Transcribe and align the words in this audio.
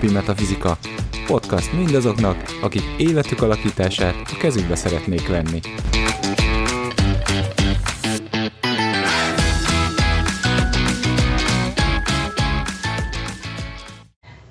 mindennapi 0.00 0.32
metafizika. 0.32 0.76
Podcast 1.26 1.72
mindazoknak, 1.72 2.36
akik 2.62 2.82
életük 2.98 3.42
alakítását 3.42 4.14
a 4.14 4.36
kezükbe 4.38 4.74
szeretnék 4.74 5.28
venni. 5.28 5.60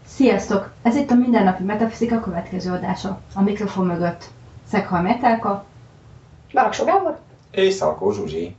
Sziasztok! 0.06 0.72
Ez 0.82 0.96
itt 0.96 1.12
a 1.12 1.16
Mindennapi 1.16 1.64
Metafizika 1.64 2.20
következő 2.20 2.72
adása. 2.72 3.22
A 3.36 3.42
mikrofon 3.42 3.86
mögött 3.86 4.24
Szekhal 4.70 5.02
Metálka, 5.02 5.66
Baraksó 6.54 6.86
Gábor? 6.86 7.20
És 7.52 7.74
Szalkó 7.74 8.12
Zsuzsi. 8.12 8.56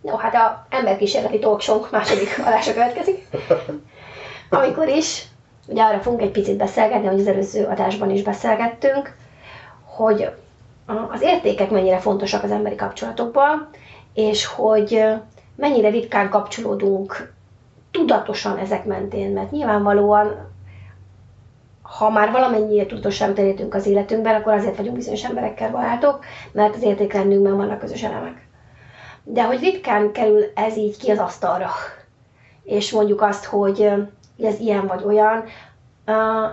No, 0.00 0.16
hát 0.16 0.34
a 0.34 0.66
emberkísérleti 0.70 1.38
talkshow 1.38 1.86
második 1.90 2.38
adása 2.38 2.72
következik. 2.72 3.26
Amikor 4.50 4.88
is, 4.88 5.22
ugye 5.66 5.82
arra 5.82 6.00
fogunk 6.00 6.22
egy 6.22 6.30
picit 6.30 6.56
beszélgetni, 6.56 7.06
hogy 7.06 7.20
az 7.20 7.26
előző 7.26 7.64
adásban 7.64 8.10
is 8.10 8.22
beszélgettünk, 8.22 9.16
hogy 9.84 10.30
az 11.10 11.20
értékek 11.20 11.70
mennyire 11.70 11.98
fontosak 11.98 12.42
az 12.42 12.50
emberi 12.50 12.74
kapcsolatokban, 12.74 13.68
és 14.14 14.46
hogy 14.46 15.04
mennyire 15.56 15.88
ritkán 15.88 16.28
kapcsolódunk 16.28 17.32
tudatosan 17.90 18.58
ezek 18.58 18.84
mentén, 18.84 19.30
mert 19.32 19.50
nyilvánvalóan 19.50 20.52
ha 21.82 22.10
már 22.10 22.30
valamennyire 22.30 22.86
tudatosságot 22.86 23.38
elértünk 23.38 23.74
az 23.74 23.86
életünkben, 23.86 24.34
akkor 24.34 24.52
azért 24.52 24.76
vagyunk 24.76 24.96
bizonyos 24.96 25.24
emberekkel 25.24 25.70
barátok, 25.70 26.24
mert 26.52 26.74
az 26.74 26.82
értékrendünkben 26.82 27.56
vannak 27.56 27.78
közös 27.78 28.02
elemek. 28.02 28.48
De 29.22 29.44
hogy 29.44 29.60
ritkán 29.60 30.12
kerül 30.12 30.44
ez 30.54 30.76
így 30.76 30.96
ki 30.96 31.10
az 31.10 31.18
asztalra, 31.18 31.70
és 32.62 32.92
mondjuk 32.92 33.22
azt, 33.22 33.44
hogy 33.44 33.92
ez 34.42 34.58
ilyen 34.58 34.86
vagy 34.86 35.02
olyan, 35.04 35.44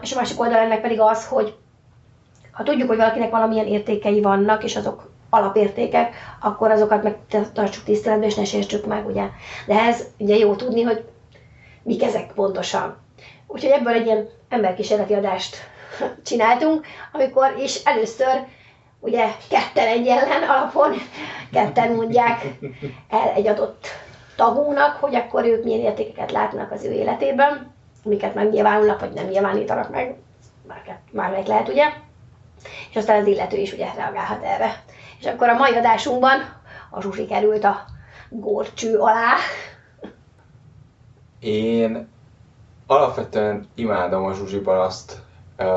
és 0.01 0.13
a 0.13 0.15
másik 0.15 0.39
oldal 0.39 0.57
ennek 0.57 0.81
pedig 0.81 0.99
az, 0.99 1.27
hogy 1.27 1.55
ha 2.51 2.63
tudjuk, 2.63 2.87
hogy 2.87 2.97
valakinek 2.97 3.31
valamilyen 3.31 3.67
értékei 3.67 4.21
vannak, 4.21 4.63
és 4.63 4.75
azok 4.75 5.09
alapértékek, 5.29 6.15
akkor 6.41 6.71
azokat 6.71 7.03
meg 7.03 7.17
tartsuk 7.53 7.83
tiszteletben, 7.83 8.29
és 8.29 8.35
ne 8.35 8.45
sértsük 8.45 8.85
meg, 8.85 9.05
ugye. 9.05 9.29
De 9.67 9.79
ez 9.79 10.03
ugye 10.17 10.35
jó 10.35 10.55
tudni, 10.55 10.81
hogy 10.81 11.03
mik 11.83 12.03
ezek 12.03 12.31
pontosan. 12.33 12.97
Úgyhogy 13.47 13.71
ebből 13.71 13.93
egy 13.93 14.05
ilyen 14.05 14.29
emberkísérleti 14.49 15.13
adást 15.13 15.57
csináltunk, 16.25 16.85
amikor 17.11 17.55
is 17.59 17.83
először 17.83 18.43
ugye 18.99 19.27
ketten 19.49 19.87
egy 19.87 20.07
ellen 20.07 20.49
alapon, 20.49 20.93
ketten 21.51 21.91
mondják 21.91 22.45
el 23.09 23.29
egy 23.35 23.47
adott 23.47 23.87
tagónak, 24.35 24.95
hogy 24.95 25.15
akkor 25.15 25.45
ők 25.45 25.63
milyen 25.63 25.79
értékeket 25.79 26.31
látnak 26.31 26.71
az 26.71 26.83
ő 26.83 26.91
életében, 26.91 27.73
amiket 28.05 28.35
megnyilvánulnak, 28.35 28.99
vagy 28.99 29.13
nem 29.13 29.25
nyilvánítanak 29.27 29.89
meg, 29.89 30.15
bármelyik 31.11 31.47
lehet, 31.47 31.69
ugye? 31.69 31.85
És 32.89 32.95
aztán 32.95 33.21
az 33.21 33.27
illető 33.27 33.57
is 33.57 33.73
ugye 33.73 33.93
reagálhat 33.95 34.43
erre. 34.43 34.83
És 35.19 35.25
akkor 35.25 35.49
a 35.49 35.57
mai 35.57 35.75
adásunkban 35.75 36.39
a 36.89 37.01
Zsuzsi 37.01 37.25
került 37.25 37.63
a 37.63 37.85
górcső 38.29 38.97
alá. 38.97 39.35
Én 41.39 42.07
alapvetően 42.87 43.67
imádom 43.75 44.25
a 44.25 44.33
Zsuzsi 44.33 44.59
Balaszt. 44.59 45.21
Uh, 45.59 45.67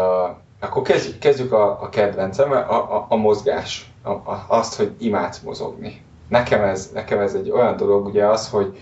akkor 0.60 0.82
kezdjük, 0.82 1.18
kezdjük 1.18 1.52
a, 1.52 1.82
a 1.82 1.88
kedvencem, 1.88 2.50
a, 2.50 2.96
a, 2.96 3.06
a 3.08 3.16
mozgás. 3.16 3.92
A, 4.02 4.10
a, 4.10 4.44
azt, 4.48 4.74
hogy 4.76 4.94
imádsz 4.98 5.40
mozogni. 5.40 6.03
Nekem 6.34 6.62
ez, 6.62 6.90
nekem 6.94 7.18
ez 7.20 7.34
egy 7.34 7.50
olyan 7.50 7.76
dolog, 7.76 8.06
ugye 8.06 8.26
az, 8.26 8.48
hogy, 8.48 8.78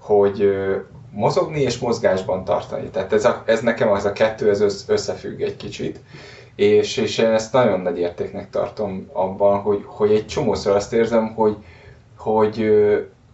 hogy 0.00 0.56
mozogni 1.10 1.60
és 1.60 1.78
mozgásban 1.78 2.44
tartani. 2.44 2.88
Tehát 2.88 3.12
ez, 3.12 3.24
a, 3.24 3.42
ez 3.46 3.60
nekem 3.60 3.90
az 3.90 4.04
a 4.04 4.12
kettő, 4.12 4.50
ez 4.50 4.84
összefügg 4.88 5.40
egy 5.40 5.56
kicsit. 5.56 6.00
És, 6.54 6.96
és 6.96 7.18
én 7.18 7.30
ezt 7.30 7.52
nagyon 7.52 7.80
nagy 7.80 7.98
értéknek 7.98 8.50
tartom 8.50 9.08
abban, 9.12 9.60
hogy, 9.60 9.82
hogy 9.86 10.10
egy 10.10 10.26
csomószor 10.26 10.76
azt 10.76 10.92
érzem, 10.92 11.34
hogy, 11.34 11.56
hogy 12.16 12.70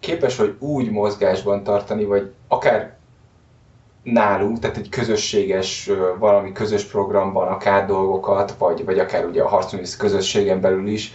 képes 0.00 0.36
vagy 0.36 0.56
úgy 0.58 0.90
mozgásban 0.90 1.62
tartani, 1.62 2.04
vagy 2.04 2.32
akár 2.48 2.96
nálunk, 4.02 4.58
tehát 4.58 4.76
egy 4.76 4.88
közösséges, 4.88 5.90
valami 6.18 6.52
közös 6.52 6.84
programban 6.84 7.48
akár 7.48 7.86
dolgokat, 7.86 8.54
vagy, 8.58 8.84
vagy 8.84 8.98
akár 8.98 9.24
ugye 9.24 9.42
a 9.42 9.48
harcművész 9.48 9.96
közösségen 9.96 10.60
belül 10.60 10.86
is, 10.86 11.12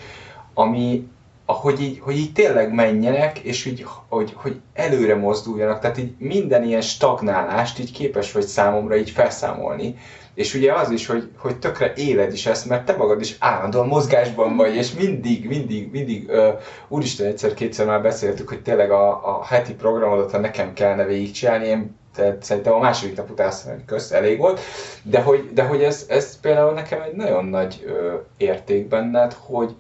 ami, 0.53 1.07
hogy 1.53 1.81
így, 1.81 1.99
hogy 2.01 2.17
így 2.17 2.33
tényleg 2.33 2.73
menjenek, 2.73 3.39
és 3.39 3.65
így, 3.65 3.85
hogy, 4.07 4.33
hogy 4.35 4.59
előre 4.73 5.15
mozduljanak, 5.15 5.79
tehát 5.79 5.97
így 5.97 6.13
minden 6.17 6.63
ilyen 6.63 6.81
stagnálást 6.81 7.79
így 7.79 7.91
képes 7.91 8.31
vagy 8.31 8.45
számomra 8.45 8.95
így 8.95 9.09
felszámolni. 9.09 9.95
És 10.33 10.53
ugye 10.53 10.73
az 10.73 10.91
is, 10.91 11.05
hogy, 11.05 11.29
hogy 11.37 11.59
tökre 11.59 11.93
éled 11.95 12.33
is 12.33 12.45
ezt, 12.45 12.65
mert 12.65 12.85
te 12.85 12.95
magad 12.95 13.21
is 13.21 13.35
állandóan 13.39 13.87
mozgásban 13.87 14.55
vagy, 14.55 14.75
és 14.75 14.93
mindig, 14.93 15.47
mindig, 15.47 15.91
mindig, 15.91 16.29
uh, 16.29 16.47
úristen, 16.87 17.27
egyszer-kétszer 17.27 17.85
már 17.85 18.01
beszéltük, 18.01 18.49
hogy 18.49 18.61
tényleg 18.61 18.91
a, 18.91 19.09
a 19.09 19.45
heti 19.45 19.73
programodat, 19.73 20.31
ha 20.31 20.37
nekem 20.37 20.73
kellene 20.73 21.05
végigcsinálni, 21.05 21.65
én 21.65 21.97
tehát 22.15 22.43
szerintem 22.43 22.73
a 22.73 22.79
második 22.79 23.15
nap 23.15 23.29
után 23.29 23.47
azt 23.47 23.65
mondom, 23.65 23.85
kösz, 23.85 24.11
elég 24.11 24.37
volt, 24.37 24.59
de 25.03 25.21
hogy, 25.21 25.49
de 25.53 25.63
hogy 25.63 25.83
ez, 25.83 26.05
ez 26.09 26.39
például 26.39 26.73
nekem 26.73 27.01
egy 27.01 27.15
nagyon 27.15 27.45
nagy 27.45 27.83
ö, 27.85 28.15
érték 28.37 28.87
benned, 28.87 29.33
hogy 29.33 29.75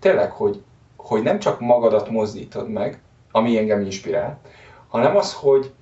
tényleg, 0.00 0.30
hogy, 0.30 0.62
hogy 1.08 1.22
nem 1.22 1.38
csak 1.38 1.60
magadat 1.60 2.10
mozdítod 2.10 2.70
meg, 2.70 3.00
ami 3.32 3.58
engem 3.58 3.80
inspirál, 3.80 4.38
hanem 4.88 5.16
az, 5.16 5.34
hogy 5.34 5.72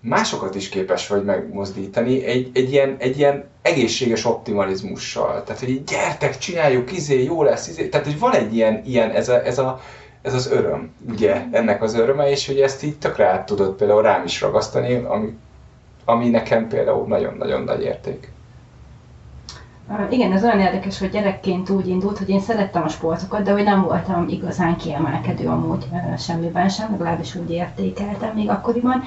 másokat 0.00 0.54
is 0.54 0.68
képes 0.68 1.08
vagy 1.08 1.24
megmozdítani 1.24 2.24
egy, 2.24 2.50
egy, 2.54 2.72
ilyen, 2.72 2.96
egy 2.98 3.18
ilyen 3.18 3.44
egészséges 3.62 4.24
optimalizmussal. 4.24 5.42
Tehát, 5.42 5.60
hogy 5.60 5.84
gyertek, 5.84 6.38
csináljuk, 6.38 6.92
izé, 6.92 7.22
jó 7.22 7.42
lesz, 7.42 7.68
izé. 7.68 7.88
Tehát, 7.88 8.06
hogy 8.06 8.18
van 8.18 8.32
egy 8.32 8.54
ilyen, 8.54 8.82
ilyen 8.84 9.10
ez, 9.10 9.28
a, 9.28 9.44
ez, 9.44 9.58
a, 9.58 9.80
ez 10.22 10.34
az 10.34 10.50
öröm, 10.50 10.94
ugye, 11.08 11.44
ennek 11.50 11.82
az 11.82 11.94
öröme, 11.94 12.30
és 12.30 12.46
hogy 12.46 12.60
ezt 12.60 12.82
így 12.82 12.98
tökre 12.98 13.26
át 13.26 13.46
tudod 13.46 13.74
például 13.74 14.02
rám 14.02 14.24
is 14.24 14.40
ragasztani, 14.40 14.94
ami, 14.94 15.36
ami 16.04 16.28
nekem 16.28 16.68
például 16.68 17.06
nagyon-nagyon 17.06 17.62
nagy 17.62 17.82
érték. 17.82 18.32
Igen, 20.10 20.32
ez 20.32 20.44
olyan 20.44 20.58
érdekes, 20.58 20.98
hogy 20.98 21.10
gyerekként 21.10 21.70
úgy 21.70 21.88
indult, 21.88 22.18
hogy 22.18 22.28
én 22.28 22.40
szerettem 22.40 22.82
a 22.82 22.88
sportokat, 22.88 23.42
de 23.42 23.52
hogy 23.52 23.64
nem 23.64 23.82
voltam 23.82 24.28
igazán 24.28 24.76
kiemelkedő 24.76 25.48
amúgy 25.48 25.88
semmiben 26.18 26.68
sem, 26.68 26.90
legalábbis 26.90 27.34
úgy 27.34 27.50
értékeltem 27.50 28.34
még 28.34 28.48
akkoriban, 28.48 29.02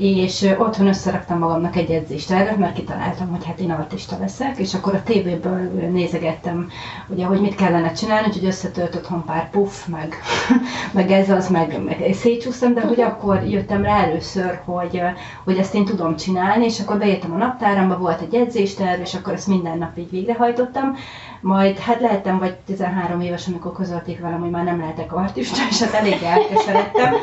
és 0.00 0.54
otthon 0.58 0.86
összeraktam 0.86 1.38
magamnak 1.38 1.76
egy 1.76 1.90
edzést 1.90 2.30
erre, 2.30 2.56
mert 2.56 2.74
kitaláltam, 2.74 3.28
hogy 3.28 3.44
hát 3.44 3.60
én 3.60 3.70
artista 3.70 4.16
leszek, 4.20 4.58
és 4.58 4.74
akkor 4.74 4.94
a 4.94 5.02
tévéből 5.02 5.58
nézegettem, 5.90 6.70
ugye, 7.08 7.24
hogy 7.24 7.40
mit 7.40 7.54
kellene 7.54 7.92
csinálni, 7.92 8.26
úgyhogy 8.26 8.44
összetört 8.44 8.94
otthon 8.94 9.24
pár 9.24 9.50
puff, 9.50 9.86
meg, 9.86 10.14
meg 10.92 11.10
ez 11.10 11.30
az, 11.30 11.48
meg, 11.48 11.82
meg 11.84 12.14
szétcsúsztam, 12.14 12.74
de 12.74 12.80
hogy 12.80 13.00
akkor 13.00 13.42
jöttem 13.46 13.82
rá 13.82 14.02
először, 14.02 14.60
hogy, 14.64 15.00
hogy 15.44 15.58
ezt 15.58 15.74
én 15.74 15.84
tudom 15.84 16.16
csinálni, 16.16 16.64
és 16.64 16.80
akkor 16.80 16.98
beírtam 16.98 17.32
a 17.32 17.36
naptáramba, 17.36 17.98
volt 17.98 18.20
egy 18.20 18.34
edzésterv, 18.34 19.00
és 19.00 19.14
akkor 19.14 19.32
ezt 19.32 19.46
minden 19.46 19.78
nap 19.78 19.98
így 19.98 20.10
végrehajtottam, 20.10 20.96
majd 21.40 21.78
hát 21.78 22.00
lehettem 22.00 22.38
vagy 22.38 22.54
13 22.54 23.20
éves, 23.20 23.46
amikor 23.46 23.72
közölték 23.72 24.20
velem, 24.20 24.40
hogy 24.40 24.50
már 24.50 24.64
nem 24.64 24.78
lehetek 24.78 25.12
artista, 25.12 25.56
és 25.70 25.82
hát 25.82 25.92
elég 25.92 26.22
elkeseredtem 26.22 27.14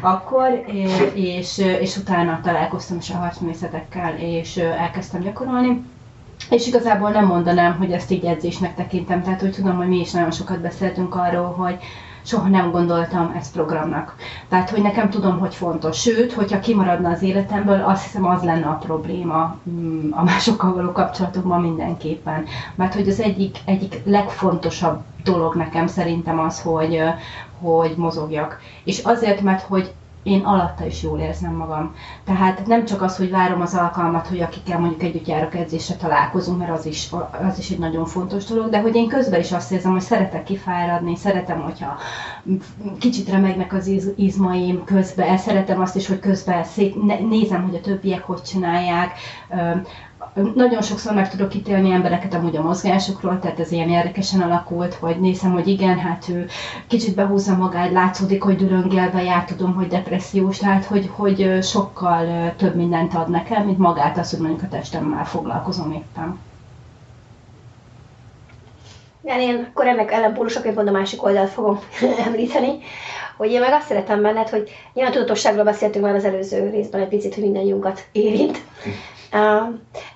akkor, 0.00 0.64
és, 1.14 1.58
és 1.58 1.96
utána 1.96 2.40
találkoztam 2.42 2.96
is 2.96 3.10
a 3.10 3.16
harcművészetekkel, 3.16 4.16
és 4.18 4.56
elkezdtem 4.56 5.20
gyakorolni. 5.20 5.84
És 6.50 6.66
igazából 6.66 7.10
nem 7.10 7.26
mondanám, 7.26 7.76
hogy 7.76 7.92
ezt 7.92 8.10
így 8.10 8.24
edzésnek 8.24 8.74
tekintem, 8.74 9.22
tehát 9.22 9.40
hogy 9.40 9.50
tudom, 9.52 9.76
hogy 9.76 9.88
mi 9.88 10.00
is 10.00 10.10
nagyon 10.10 10.30
sokat 10.30 10.60
beszéltünk 10.60 11.14
arról, 11.14 11.52
hogy, 11.52 11.78
soha 12.22 12.48
nem 12.48 12.70
gondoltam 12.70 13.34
ezt 13.36 13.52
programnak. 13.52 14.14
Tehát, 14.48 14.70
hogy 14.70 14.82
nekem 14.82 15.10
tudom, 15.10 15.38
hogy 15.38 15.54
fontos. 15.54 16.00
Sőt, 16.00 16.32
hogyha 16.32 16.60
kimaradna 16.60 17.10
az 17.10 17.22
életemből, 17.22 17.82
azt 17.82 18.02
hiszem 18.04 18.26
az 18.26 18.42
lenne 18.42 18.66
a 18.66 18.80
probléma 18.84 19.56
mm, 19.70 20.12
a 20.12 20.22
másokkal 20.22 20.74
való 20.74 20.92
kapcsolatokban 20.92 21.60
mindenképpen. 21.60 22.44
Mert 22.74 22.94
hogy 22.94 23.08
az 23.08 23.20
egyik, 23.20 23.56
egyik 23.64 24.00
legfontosabb 24.04 25.02
dolog 25.24 25.54
nekem 25.54 25.86
szerintem 25.86 26.38
az, 26.38 26.60
hogy, 26.60 27.02
hogy 27.60 27.94
mozogjak. 27.96 28.60
És 28.84 28.98
azért, 29.04 29.40
mert 29.40 29.62
hogy 29.62 29.92
én 30.22 30.40
alatta 30.40 30.84
is 30.86 31.02
jól 31.02 31.18
érzem 31.18 31.54
magam. 31.54 31.94
Tehát 32.24 32.66
nem 32.66 32.84
csak 32.84 33.02
az, 33.02 33.16
hogy 33.16 33.30
várom 33.30 33.60
az 33.60 33.74
alkalmat, 33.74 34.26
hogy 34.26 34.40
akikkel 34.40 34.78
mondjuk 34.78 35.02
együtt 35.02 35.26
járok 35.26 35.54
edzésre 35.54 35.94
találkozunk, 35.94 36.58
mert 36.58 36.70
az 36.70 36.86
is, 36.86 37.10
az 37.48 37.58
is 37.58 37.70
egy 37.70 37.78
nagyon 37.78 38.06
fontos 38.06 38.44
dolog, 38.44 38.68
de 38.70 38.80
hogy 38.80 38.94
én 38.94 39.08
közben 39.08 39.40
is 39.40 39.52
azt 39.52 39.72
érzem, 39.72 39.92
hogy 39.92 40.00
szeretek 40.00 40.44
kifáradni, 40.44 41.16
szeretem, 41.16 41.60
hogyha 41.60 41.96
kicsit 42.98 43.28
remegnek 43.28 43.72
az 43.72 43.86
iz, 43.86 44.08
izmaim 44.16 44.84
közben, 44.84 45.38
szeretem 45.38 45.80
azt 45.80 45.96
is, 45.96 46.06
hogy 46.06 46.18
közben 46.18 46.64
szét, 46.64 46.94
nézem, 47.28 47.62
hogy 47.62 47.74
a 47.74 47.80
többiek 47.80 48.24
hogy 48.24 48.42
csinálják, 48.42 49.12
nagyon 50.54 50.82
sokszor 50.82 51.14
meg 51.14 51.30
tudok 51.30 51.54
ítélni 51.54 51.90
embereket 51.90 52.34
amúgy 52.34 52.56
a 52.56 52.62
mozgásokról, 52.62 53.38
tehát 53.38 53.60
ez 53.60 53.72
ilyen 53.72 53.88
érdekesen 53.88 54.40
alakult, 54.40 54.94
hogy 54.94 55.20
nézem, 55.20 55.52
hogy 55.52 55.66
igen, 55.68 55.98
hát 55.98 56.28
ő 56.28 56.46
kicsit 56.86 57.14
behúzza 57.14 57.56
magát, 57.56 57.92
látszódik, 57.92 58.42
hogy 58.42 58.56
düröngélve 58.56 59.22
jár, 59.22 59.44
tudom, 59.44 59.74
hogy 59.74 59.86
depressziós, 59.86 60.58
tehát 60.58 60.84
hogy, 60.84 61.10
hogy 61.16 61.58
sokkal 61.62 62.54
több 62.56 62.74
mindent 62.74 63.14
ad 63.14 63.30
nekem, 63.30 63.64
mint 63.64 63.78
magát 63.78 64.18
az, 64.18 64.30
hogy 64.30 64.40
mondjuk 64.40 64.62
a 64.62 64.68
testemmel 64.68 65.24
foglalkozom 65.24 65.92
éppen. 65.92 66.38
Igen, 69.24 69.40
én 69.40 69.66
akkor 69.70 69.86
ennek 69.86 70.12
ellenpólusoként 70.12 70.74
pont 70.74 70.88
a 70.88 70.92
másik 70.92 71.24
oldalt 71.24 71.50
fogom 71.50 71.78
említeni, 72.26 72.78
hogy 73.36 73.50
én 73.50 73.60
meg 73.60 73.72
azt 73.72 73.86
szeretem 73.86 74.22
benned, 74.22 74.48
hogy 74.48 74.70
nyilván 74.94 75.12
tudatosságról 75.12 75.64
beszéltünk 75.64 76.04
már 76.04 76.14
az 76.14 76.24
előző 76.24 76.70
részben 76.70 77.00
egy 77.00 77.08
picit, 77.08 77.34
hogy 77.34 77.42
mindannyiunkat 77.42 78.06
érint. 78.12 78.60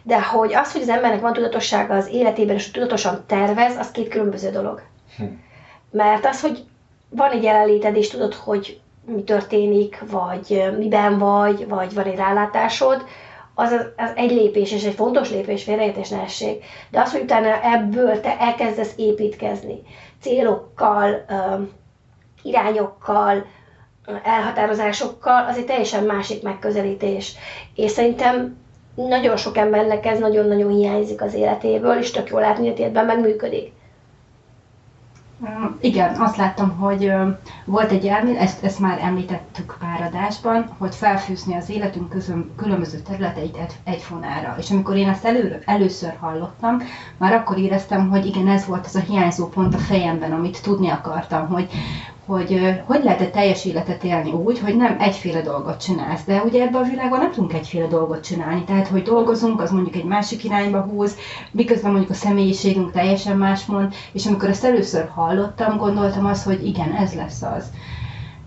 De 0.03 0.23
hogy 0.23 0.55
az, 0.55 0.73
hogy 0.73 0.83
az 0.83 0.89
embernek 0.89 1.21
van 1.21 1.33
tudatossága 1.33 1.95
az 1.95 2.09
életében, 2.09 2.55
és 2.55 2.71
tudatosan 2.71 3.25
tervez, 3.27 3.77
az 3.77 3.91
két 3.91 4.09
különböző 4.09 4.51
dolog. 4.51 4.83
Hm. 5.17 5.25
Mert 5.91 6.27
az, 6.27 6.41
hogy 6.41 6.65
van 7.09 7.31
egy 7.31 7.43
jelenléted, 7.43 7.97
és 7.97 8.09
tudod, 8.09 8.35
hogy 8.35 8.81
mi 9.07 9.23
történik, 9.23 10.03
vagy 10.11 10.73
miben 10.79 11.19
vagy, 11.19 11.69
vagy 11.69 11.95
van 11.95 12.05
egy 12.05 12.17
rálátásod, 12.17 13.05
az, 13.55 13.73
az, 13.97 14.11
egy 14.15 14.31
lépés, 14.31 14.73
és 14.73 14.85
egy 14.85 14.95
fontos 14.95 15.31
lépés, 15.31 15.63
félreértés 15.63 16.09
ne 16.09 16.21
essék. 16.21 16.65
De 16.91 17.01
az, 17.01 17.13
hogy 17.13 17.21
utána 17.21 17.63
ebből 17.63 18.21
te 18.21 18.39
elkezdesz 18.39 18.93
építkezni, 18.97 19.83
célokkal, 20.21 21.25
irányokkal, 22.43 23.47
elhatározásokkal, 24.23 25.45
az 25.49 25.57
egy 25.57 25.65
teljesen 25.65 26.05
másik 26.05 26.43
megközelítés. 26.43 27.37
És 27.75 27.91
szerintem 27.91 28.57
nagyon 28.95 29.37
sok 29.37 29.57
embernek 29.57 30.07
ez 30.07 30.19
nagyon-nagyon 30.19 30.71
hiányzik 30.71 31.23
az 31.23 31.35
életéből, 31.35 31.99
és 31.99 32.11
tök 32.11 32.29
jól 32.29 32.41
látni, 32.41 32.69
hogy 32.69 32.79
életben 32.79 33.07
megműködik. 33.07 33.73
Igen, 35.81 36.15
azt 36.21 36.37
láttam, 36.37 36.71
hogy 36.79 37.13
volt 37.65 37.91
egy 37.91 38.07
elmélet, 38.07 38.43
ezt, 38.43 38.65
ezt 38.65 38.79
már 38.79 38.99
említettük 39.03 39.77
pár 39.81 40.09
adásban, 40.13 40.75
hogy 40.79 40.95
felfűzni 40.95 41.55
az 41.55 41.71
életünk 41.71 42.09
közön, 42.09 42.51
különböző 42.57 42.99
területeit 42.99 43.57
egy, 43.57 43.73
egy 43.85 44.03
fonára. 44.03 44.55
És 44.59 44.71
amikor 44.71 44.97
én 44.97 45.09
ezt 45.09 45.25
elő, 45.25 45.63
először 45.65 46.17
hallottam, 46.21 46.79
már 47.17 47.33
akkor 47.33 47.59
éreztem, 47.59 48.09
hogy 48.09 48.27
igen, 48.27 48.49
ez 48.49 48.67
volt 48.67 48.87
az 48.87 48.95
a 48.95 49.01
hiányzó 49.01 49.49
pont 49.49 49.75
a 49.75 49.79
fejemben, 49.79 50.33
amit 50.33 50.63
tudni 50.63 50.89
akartam, 50.89 51.49
hogy, 51.49 51.71
hogy 52.27 52.81
hogy 52.87 53.05
lehet 53.05 53.33
teljes 53.33 53.65
életet 53.65 54.05
élni 54.05 54.31
úgy, 54.31 54.59
hogy 54.59 54.77
nem 54.77 54.97
egyféle 54.99 55.41
dolgot 55.41 55.81
csinálsz. 55.81 56.25
De 56.25 56.43
ugye 56.43 56.63
ebben 56.63 56.83
a 56.83 56.89
világban 56.89 57.19
nem 57.19 57.31
tudunk 57.31 57.53
egyféle 57.53 57.87
dolgot 57.87 58.25
csinálni. 58.25 58.65
Tehát, 58.65 58.87
hogy 58.87 59.03
dolgozunk, 59.03 59.61
az 59.61 59.71
mondjuk 59.71 59.95
egy 59.95 60.05
másik 60.05 60.45
irányba 60.45 60.81
húz, 60.81 61.17
miközben 61.51 61.91
mondjuk 61.91 62.11
a 62.11 62.15
személyiségünk 62.15 62.93
teljesen 62.93 63.37
más 63.37 63.67
mond, 63.67 63.95
és 64.13 64.27
amikor 64.27 64.49
ezt 64.49 64.65
először 64.65 65.09
hallottam, 65.15 65.77
gondoltam 65.77 66.27
azt, 66.27 66.45
hogy 66.45 66.67
igen, 66.67 66.93
ez 66.93 67.15
lesz 67.15 67.43
az. 67.43 67.65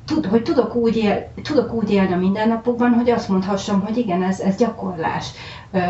Tud, 0.06 0.26
hogy 0.26 0.44
tudok 0.44 0.76
úgy, 0.76 0.98
él, 0.98 1.32
tudok 1.44 1.74
úgy 1.74 1.92
élni 1.92 2.14
a 2.14 2.18
mindennapokban, 2.18 2.94
hogy 2.94 3.10
azt 3.10 3.30
mondhassam, 3.30 3.82
hogy 3.82 3.98
igen, 3.98 4.24
ez, 4.24 4.40
ez 4.40 4.56
gyakorlás 4.56 5.28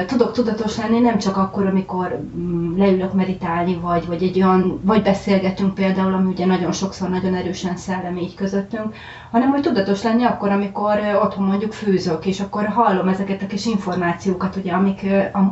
tudok 0.05 0.31
tudatos 0.31 0.77
lenni 0.77 0.99
nem 0.99 1.17
csak 1.17 1.37
akkor, 1.37 1.65
amikor 1.65 2.19
mm, 2.37 2.77
leülök 2.77 3.13
meditálni, 3.13 3.75
vagy, 3.75 4.05
vagy 4.05 4.23
egy 4.23 4.41
olyan, 4.41 4.79
vagy 4.83 5.01
beszélgetünk 5.01 5.73
például, 5.73 6.13
ami 6.13 6.31
ugye 6.31 6.45
nagyon 6.45 6.71
sokszor 6.71 7.09
nagyon 7.09 7.35
erősen 7.35 7.75
szellemi 7.77 8.21
így 8.21 8.35
közöttünk, 8.35 8.95
hanem 9.31 9.49
hogy 9.49 9.61
tudatos 9.61 10.03
lenni 10.03 10.23
akkor, 10.23 10.49
amikor 10.49 11.19
otthon 11.23 11.45
mondjuk 11.45 11.71
főzök, 11.73 12.25
és 12.25 12.39
akkor 12.39 12.65
hallom 12.65 13.07
ezeket 13.07 13.41
a 13.41 13.47
kis 13.47 13.65
információkat, 13.65 14.55
ugye, 14.55 14.71
amik, 14.71 15.05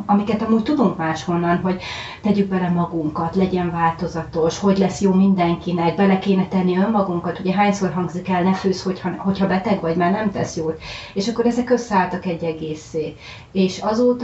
amiket 0.06 0.42
amúgy 0.42 0.62
tudunk 0.62 0.96
máshonnan, 0.96 1.56
hogy 1.56 1.82
tegyük 2.22 2.48
bele 2.48 2.68
magunkat, 2.68 3.36
legyen 3.36 3.70
változatos, 3.70 4.58
hogy 4.58 4.78
lesz 4.78 5.00
jó 5.00 5.12
mindenkinek, 5.12 5.96
bele 5.96 6.18
kéne 6.18 6.48
tenni 6.48 6.76
önmagunkat, 6.78 7.38
ugye 7.38 7.52
hányszor 7.52 7.92
hangzik 7.92 8.28
el, 8.28 8.42
ne 8.42 8.52
főz, 8.52 8.82
hogyha, 8.82 9.10
hogyha 9.16 9.46
beteg 9.46 9.80
vagy, 9.80 9.96
mert 9.96 10.12
nem 10.12 10.30
tesz 10.30 10.56
jót. 10.56 10.80
És 11.14 11.28
akkor 11.28 11.46
ezek 11.46 11.70
összeálltak 11.70 12.26
egy 12.26 12.44
egészé. 12.44 13.16
És 13.52 13.78
azóta 13.78 14.15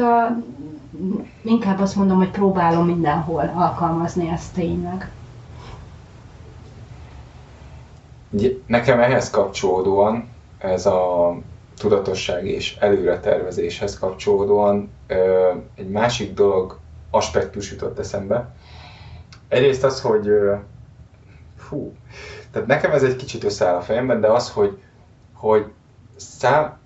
inkább 1.42 1.80
azt 1.80 1.96
mondom, 1.96 2.16
hogy 2.16 2.30
próbálom 2.30 2.86
mindenhol 2.86 3.52
alkalmazni 3.54 4.28
ezt 4.28 4.54
tényleg. 4.54 5.10
Nekem 8.66 9.00
ehhez 9.00 9.30
kapcsolódóan, 9.30 10.28
ez 10.58 10.86
a 10.86 11.34
tudatosság 11.78 12.46
és 12.46 12.76
előretervezéshez 12.80 13.98
kapcsolódóan 13.98 14.90
egy 15.74 15.88
másik 15.88 16.34
dolog, 16.34 16.78
aspektus 17.10 17.70
jutott 17.70 17.98
eszembe. 17.98 18.54
Egyrészt 19.48 19.84
az, 19.84 20.00
hogy 20.00 20.30
fú, 21.56 21.92
tehát 22.50 22.68
nekem 22.68 22.92
ez 22.92 23.02
egy 23.02 23.16
kicsit 23.16 23.44
összeáll 23.44 23.76
a 23.76 23.80
fejemben, 23.80 24.20
de 24.20 24.28
az, 24.28 24.50
hogy, 24.50 24.78
hogy 25.32 25.66
szám, 26.16 26.78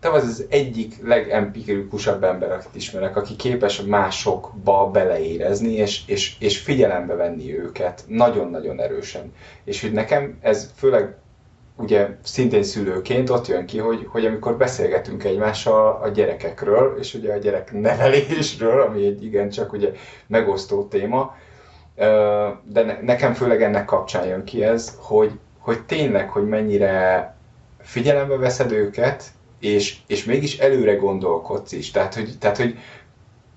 te 0.00 0.08
vagy 0.08 0.22
az 0.22 0.46
egyik 0.48 0.94
legempirikusabb 1.02 2.24
ember, 2.24 2.52
akit 2.52 2.74
ismerek, 2.74 3.16
aki 3.16 3.36
képes 3.36 3.80
másokba 3.82 4.90
beleérezni, 4.90 5.72
és, 5.72 6.02
és, 6.06 6.36
és 6.38 6.58
figyelembe 6.58 7.14
venni 7.14 7.58
őket 7.58 8.04
nagyon-nagyon 8.06 8.80
erősen. 8.80 9.32
És 9.64 9.80
hogy 9.80 9.92
nekem 9.92 10.38
ez 10.40 10.70
főleg 10.76 11.14
ugye 11.76 12.08
szintén 12.22 12.62
szülőként 12.62 13.30
ott 13.30 13.46
jön 13.46 13.66
ki, 13.66 13.78
hogy, 13.78 14.06
hogy 14.08 14.26
amikor 14.26 14.56
beszélgetünk 14.56 15.24
egymással 15.24 16.00
a 16.02 16.08
gyerekekről, 16.08 16.96
és 16.98 17.14
ugye 17.14 17.32
a 17.32 17.38
gyerek 17.38 17.72
nevelésről, 17.72 18.80
ami 18.80 19.06
egy 19.06 19.24
igencsak 19.24 19.72
ugye 19.72 19.92
megosztó 20.26 20.84
téma, 20.84 21.36
de 22.64 22.98
nekem 23.02 23.34
főleg 23.34 23.62
ennek 23.62 23.84
kapcsán 23.84 24.26
jön 24.26 24.44
ki 24.44 24.64
ez, 24.64 24.94
hogy, 24.96 25.38
hogy 25.58 25.84
tényleg, 25.84 26.30
hogy 26.30 26.48
mennyire 26.48 27.34
figyelembe 27.78 28.36
veszed 28.36 28.72
őket, 28.72 29.24
és, 29.60 29.96
és 30.06 30.24
mégis 30.24 30.58
előre 30.58 30.94
gondolkodsz 30.94 31.72
is. 31.72 31.90
Tehát 31.90 32.14
hogy, 32.14 32.38
tehát, 32.38 32.56
hogy 32.56 32.78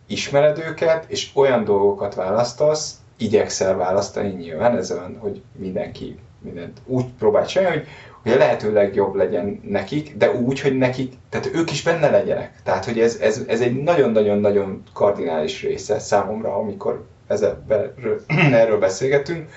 ismered 0.07 0.57
őket, 0.67 1.05
és 1.07 1.29
olyan 1.33 1.63
dolgokat 1.63 2.15
választasz, 2.15 2.97
igyekszel 3.17 3.75
választani 3.75 4.29
nyilván, 4.29 4.77
ez 4.77 4.91
olyan, 4.91 5.17
hogy 5.19 5.41
mindenki 5.55 6.15
mindent 6.39 6.81
úgy 6.85 7.05
próbál 7.19 7.45
csinálni, 7.45 7.77
hogy, 7.77 7.88
hogy 8.21 8.31
a 8.31 8.38
lehető 8.38 8.73
legjobb 8.73 9.15
legyen 9.15 9.61
nekik, 9.63 10.17
de 10.17 10.31
úgy, 10.31 10.59
hogy 10.59 10.77
nekik, 10.77 11.13
tehát 11.29 11.50
ők 11.53 11.71
is 11.71 11.83
benne 11.83 12.09
legyenek. 12.09 12.53
Tehát, 12.63 12.85
hogy 12.85 12.99
ez, 12.99 13.15
ez, 13.21 13.44
ez 13.47 13.61
egy 13.61 13.83
nagyon-nagyon-nagyon 13.83 14.83
kardinális 14.94 15.61
része 15.61 15.99
számomra, 15.99 16.56
amikor 16.56 17.06
ezzel, 17.27 17.65
erről 18.51 18.79
beszélgetünk, 18.79 19.49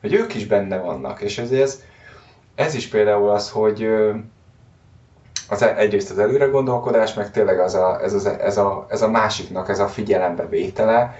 hogy 0.00 0.12
ők 0.12 0.34
is 0.34 0.46
benne 0.46 0.78
vannak, 0.78 1.20
és 1.20 1.38
ez, 1.38 1.50
ez, 1.50 1.82
ez 2.54 2.74
is 2.74 2.88
például 2.88 3.30
az, 3.30 3.50
hogy 3.50 3.88
az 5.48 5.62
e- 5.62 5.76
egyrészt 5.76 6.10
az 6.10 6.18
előre 6.18 6.44
gondolkodás, 6.44 7.14
meg 7.14 7.30
tényleg 7.30 7.60
az 7.60 7.74
a, 7.74 8.00
ez, 8.02 8.12
az, 8.12 8.26
ez, 8.26 8.56
a, 8.56 8.86
ez 8.88 9.02
a 9.02 9.10
másiknak, 9.10 9.68
ez 9.68 9.78
a 9.78 9.88
figyelembe 9.88 10.48
vétele. 10.48 11.18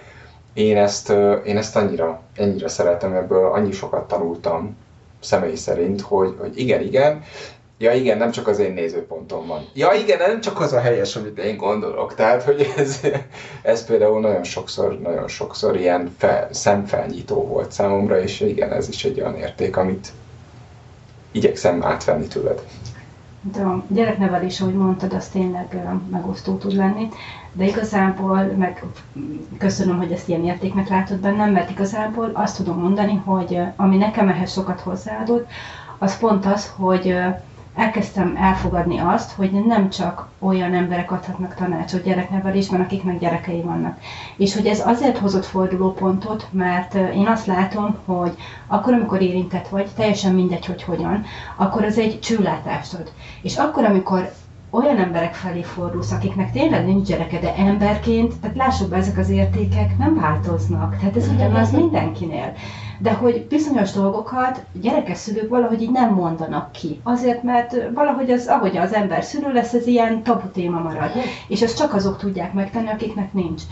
Én 0.53 0.77
ezt, 0.77 1.11
én 1.45 1.57
ezt 1.57 1.77
annyira, 1.77 2.21
annyira 2.37 2.69
szeretem, 2.69 3.13
ebből 3.13 3.53
annyi 3.53 3.73
sokat 3.73 4.09
tanultam 4.09 4.77
személy 5.21 5.55
szerint, 5.55 6.01
hogy, 6.01 6.37
hogy 6.39 6.59
igen, 6.59 6.81
igen, 6.81 7.23
Ja 7.79 7.93
igen, 7.93 8.19
nem 8.19 8.31
csak 8.31 8.49
az 8.49 8.59
én 8.59 8.73
nézőpontom 8.73 9.47
van. 9.47 9.69
Ja 9.75 9.93
igen, 9.93 10.19
nem 10.19 10.41
csak 10.41 10.61
az 10.61 10.73
a 10.73 10.81
helyes, 10.81 11.17
amit 11.17 11.39
én 11.39 11.57
gondolok. 11.57 12.15
Tehát, 12.15 12.43
hogy 12.43 12.73
ez, 12.77 13.01
ez 13.63 13.85
például 13.85 14.21
nagyon 14.21 14.45
sokszor, 14.45 14.99
nagyon 15.01 15.29
sokszor 15.29 15.77
ilyen 15.77 16.15
fel, 16.19 16.49
szemfelnyitó 16.53 17.47
volt 17.47 17.73
számomra, 17.73 18.21
és 18.21 18.41
igen, 18.41 18.73
ez 18.73 18.89
is 18.89 19.05
egy 19.05 19.21
olyan 19.21 19.37
érték, 19.37 19.77
amit 19.77 20.13
igyekszem 21.31 21.83
átvenni 21.83 22.27
tőled. 22.27 22.63
De 23.53 23.63
a 23.63 23.85
gyereknevelés, 23.89 24.61
ahogy 24.61 24.75
mondtad, 24.75 25.13
az 25.13 25.29
tényleg 25.29 25.89
megosztó 26.11 26.57
tud 26.57 26.73
lenni, 26.73 27.09
de 27.53 27.65
igazából, 27.65 28.43
meg 28.43 28.85
köszönöm, 29.59 29.97
hogy 29.97 30.13
ezt 30.13 30.29
ilyen 30.29 30.45
értéknek 30.45 30.89
látod 30.89 31.19
bennem, 31.19 31.53
mert 31.53 31.71
igazából 31.71 32.31
azt 32.33 32.57
tudom 32.57 32.81
mondani, 32.81 33.23
hogy 33.25 33.61
ami 33.77 33.97
nekem 33.97 34.29
ehhez 34.29 34.53
sokat 34.53 34.81
hozzáadott, 34.81 35.51
az 35.99 36.19
pont 36.19 36.47
az, 36.47 36.73
hogy 36.77 37.17
elkezdtem 37.75 38.37
elfogadni 38.37 38.99
azt, 38.99 39.33
hogy 39.33 39.51
nem 39.67 39.91
csak 39.91 40.29
olyan 40.39 40.75
emberek 40.75 41.11
adhatnak 41.11 41.55
tanácsot 41.55 42.03
gyereknevelésben, 42.03 42.81
akiknek 42.81 43.19
gyerekei 43.19 43.61
vannak. 43.61 43.99
És 44.37 44.55
hogy 44.55 44.67
ez 44.67 44.87
azért 44.87 45.19
hozott 45.19 45.45
fordulópontot, 45.45 46.47
mert 46.51 46.95
én 46.95 47.27
azt 47.27 47.47
látom, 47.47 47.97
hogy 48.05 48.35
akkor, 48.67 48.93
amikor 48.93 49.21
érintett 49.21 49.69
vagy, 49.69 49.89
teljesen 49.97 50.35
mindegy, 50.35 50.67
hogy 50.67 50.83
hogyan, 50.83 51.25
akkor 51.57 51.85
az 51.85 51.99
egy 51.99 52.21
csőlátást 52.21 52.95
ad. 52.95 53.13
És 53.43 53.57
akkor, 53.57 53.85
amikor 53.85 54.33
olyan 54.71 54.99
emberek 54.99 55.35
felé 55.35 55.63
fordulsz, 55.63 56.13
akiknek 56.13 56.53
tényleg 56.53 56.85
nincs 56.85 57.07
gyereke, 57.07 57.39
de 57.39 57.55
emberként, 57.55 58.35
tehát 58.41 58.57
lássuk 58.57 58.89
be, 58.89 58.97
ezek 58.97 59.19
az 59.19 59.29
értékek 59.29 59.99
nem 59.99 60.15
változnak. 60.15 60.97
Tehát 60.97 61.17
ez 61.17 61.29
ugyanaz 61.29 61.71
mindenkinél. 61.71 62.53
De 62.99 63.13
hogy 63.13 63.47
bizonyos 63.49 63.93
dolgokat 63.93 64.65
gyerekes 64.73 65.19
szülők 65.19 65.49
valahogy 65.49 65.83
így 65.83 65.91
nem 65.91 66.15
mondanak 66.15 66.73
ki. 66.73 67.01
Azért, 67.03 67.43
mert 67.43 67.77
valahogy 67.95 68.31
az, 68.31 68.47
ahogy 68.47 68.77
az 68.77 68.93
ember 68.93 69.25
szülő 69.25 69.53
lesz, 69.53 69.73
ez 69.73 69.87
ilyen 69.87 70.23
tabu 70.23 70.49
téma 70.49 70.81
marad. 70.81 71.11
És 71.49 71.63
ezt 71.63 71.77
csak 71.77 71.95
azok 71.95 72.17
tudják 72.17 72.53
megtenni, 72.53 72.89
akiknek 72.89 73.33
nincs. 73.33 73.63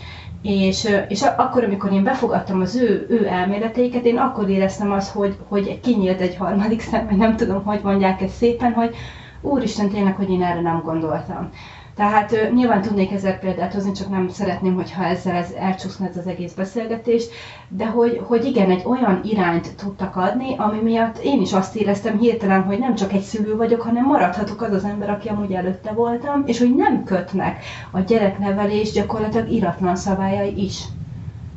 És, 0.41 0.89
és 1.07 1.21
akkor, 1.21 1.63
amikor 1.63 1.91
én 1.91 2.03
befogadtam 2.03 2.61
az 2.61 2.75
ő, 2.75 3.05
ő 3.09 3.27
elméleteiket, 3.27 4.05
én 4.05 4.17
akkor 4.17 4.49
éreztem 4.49 4.91
azt, 4.91 5.11
hogy, 5.11 5.37
hogy 5.47 5.79
kinyílt 5.79 6.21
egy 6.21 6.35
harmadik 6.35 6.81
szem, 6.81 7.07
nem 7.17 7.35
tudom, 7.35 7.63
hogy 7.63 7.79
mondják 7.83 8.21
ezt 8.21 8.35
szépen, 8.35 8.73
hogy 8.73 8.95
úristen, 9.41 9.89
tényleg, 9.89 10.15
hogy 10.15 10.29
én 10.29 10.43
erre 10.43 10.61
nem 10.61 10.81
gondoltam. 10.83 11.49
Tehát 11.95 12.51
nyilván 12.53 12.81
tudnék 12.81 13.11
ezer 13.11 13.39
példát 13.39 13.73
hozni, 13.73 13.91
csak 13.91 14.09
nem 14.09 14.27
szeretném, 14.29 14.75
hogyha 14.75 15.03
ezzel 15.03 15.35
ez 15.35 15.51
elcsúszna 15.51 16.07
ez 16.07 16.17
az 16.17 16.27
egész 16.27 16.53
beszélgetés, 16.53 17.23
de 17.67 17.87
hogy, 17.87 18.21
hogy 18.23 18.45
igen, 18.45 18.69
egy 18.69 18.81
olyan 18.85 19.21
irányt 19.23 19.75
tudtak 19.75 20.15
adni, 20.15 20.55
ami 20.57 20.79
miatt 20.79 21.17
én 21.17 21.41
is 21.41 21.53
azt 21.53 21.75
éreztem 21.75 22.17
hirtelen, 22.17 22.63
hogy 22.63 22.79
nem 22.79 22.95
csak 22.95 23.13
egy 23.13 23.21
szülő 23.21 23.55
vagyok, 23.55 23.81
hanem 23.81 24.05
maradhatok 24.05 24.61
az 24.61 24.71
az 24.71 24.83
ember, 24.83 25.09
aki 25.09 25.27
amúgy 25.29 25.51
előtte 25.53 25.91
voltam, 25.91 26.43
és 26.45 26.59
hogy 26.59 26.75
nem 26.75 27.03
kötnek 27.03 27.63
a 27.91 27.99
gyereknevelés 27.99 28.91
gyakorlatilag 28.91 29.49
iratlan 29.51 29.95
szabályai 29.95 30.63
is. 30.63 30.83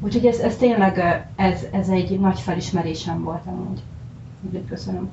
Úgyhogy 0.00 0.26
ez, 0.26 0.38
ez 0.38 0.56
tényleg 0.56 1.26
ez, 1.36 1.60
ez 1.72 1.88
egy 1.88 2.20
nagy 2.20 2.40
felismerésem 2.40 3.22
volt 3.22 3.46
amúgy. 3.46 3.82
Köszönöm. 4.68 5.08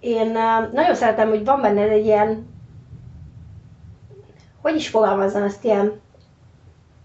Én 0.00 0.30
nagyon 0.72 0.94
szeretem, 0.94 1.28
hogy 1.28 1.44
van 1.44 1.60
benne 1.60 1.82
egy 1.82 2.04
ilyen, 2.04 2.48
hogy 4.62 4.74
is 4.74 4.88
fogalmazzam 4.88 5.42
ezt, 5.42 5.64
ilyen 5.64 6.00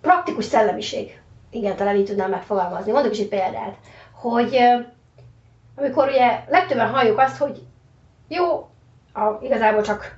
praktikus 0.01 0.45
szellemiség. 0.45 1.21
Igen, 1.49 1.75
talán 1.75 1.95
így 1.95 2.05
tudnám 2.05 2.29
megfogalmazni. 2.29 2.91
Mondok 2.91 3.11
is 3.11 3.19
egy 3.19 3.27
példát, 3.27 3.75
hogy 4.11 4.57
amikor 5.75 6.07
ugye 6.07 6.43
legtöbben 6.47 6.89
halljuk 6.89 7.19
azt, 7.19 7.37
hogy 7.37 7.61
jó, 8.27 8.69
a, 9.13 9.39
igazából 9.41 9.81
csak 9.81 10.15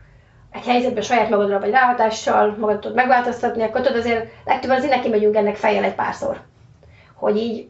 egy 0.51 0.65
helyzetben 0.65 1.03
saját 1.03 1.29
magadra 1.29 1.59
vagy 1.59 1.69
ráhatással 1.69 2.55
magad 2.59 2.79
tudod 2.79 2.95
megváltoztatni, 2.95 3.63
akkor 3.63 3.81
tudod 3.81 3.97
azért 3.97 4.31
legtöbben 4.45 4.77
azért 4.77 4.95
neki 4.95 5.09
megyünk 5.09 5.35
ennek 5.35 5.55
fejjel 5.55 5.83
egy 5.83 5.95
párszor. 5.95 6.41
Hogy 7.13 7.37
így 7.37 7.69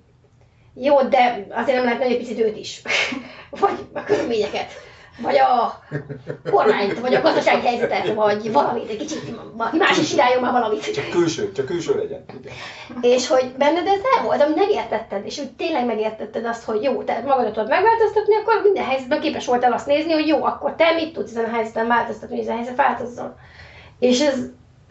jó, 0.74 1.02
de 1.02 1.48
azért 1.50 1.78
nem 1.78 1.86
lehet 1.86 2.02
egy 2.02 2.18
picit 2.18 2.40
őt 2.40 2.58
is. 2.58 2.82
vagy 3.62 3.88
a 3.94 4.04
körülményeket 4.04 4.72
vagy 5.22 5.38
a 5.38 5.80
kormányt, 6.52 7.00
vagy 7.00 7.14
a 7.14 7.22
gazdasági 7.22 7.66
helyzetet, 7.66 8.14
vagy 8.14 8.52
valamit, 8.52 8.90
egy 8.90 8.98
kicsit 8.98 9.36
más 9.78 9.98
is 9.98 10.10
csináljon 10.10 10.42
már 10.42 10.52
valamit. 10.52 10.94
Csak 10.94 11.10
külső, 11.10 11.52
csak 11.52 11.66
külső 11.66 11.96
legyen. 11.96 12.26
Igen. 12.40 12.54
És 13.02 13.28
hogy 13.28 13.52
benned 13.58 13.88
ez 13.88 14.02
el 14.18 14.24
volt, 14.24 14.42
amit 14.42 14.56
megértetted, 14.56 15.26
és 15.26 15.38
hogy 15.38 15.52
tényleg 15.52 15.86
megértetted 15.86 16.46
azt, 16.46 16.64
hogy 16.64 16.84
jó, 16.84 17.04
te 17.04 17.24
magadat 17.26 17.54
tudod 17.54 17.70
megváltoztatni, 17.70 18.36
akkor 18.36 18.62
minden 18.64 18.86
helyzetben 18.86 19.20
képes 19.20 19.46
voltál 19.46 19.72
azt 19.72 19.88
nézni, 19.88 20.12
hogy 20.12 20.28
jó, 20.28 20.44
akkor 20.44 20.76
te 20.76 20.94
mit 20.94 21.14
tudsz 21.14 21.32
ezen 21.32 21.46
a 21.46 21.54
helyzeten 21.54 21.88
változtatni, 21.88 22.36
hogy 22.36 22.44
ezen 22.44 22.54
a 22.54 22.58
helyzet 22.58 22.76
változzon. 22.76 23.36
És 24.00 24.22
ez 24.22 24.40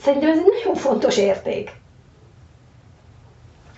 szerintem 0.01 0.31
ez 0.31 0.39
egy 0.39 0.53
nagyon 0.59 0.75
fontos 0.75 1.17
érték. 1.17 1.71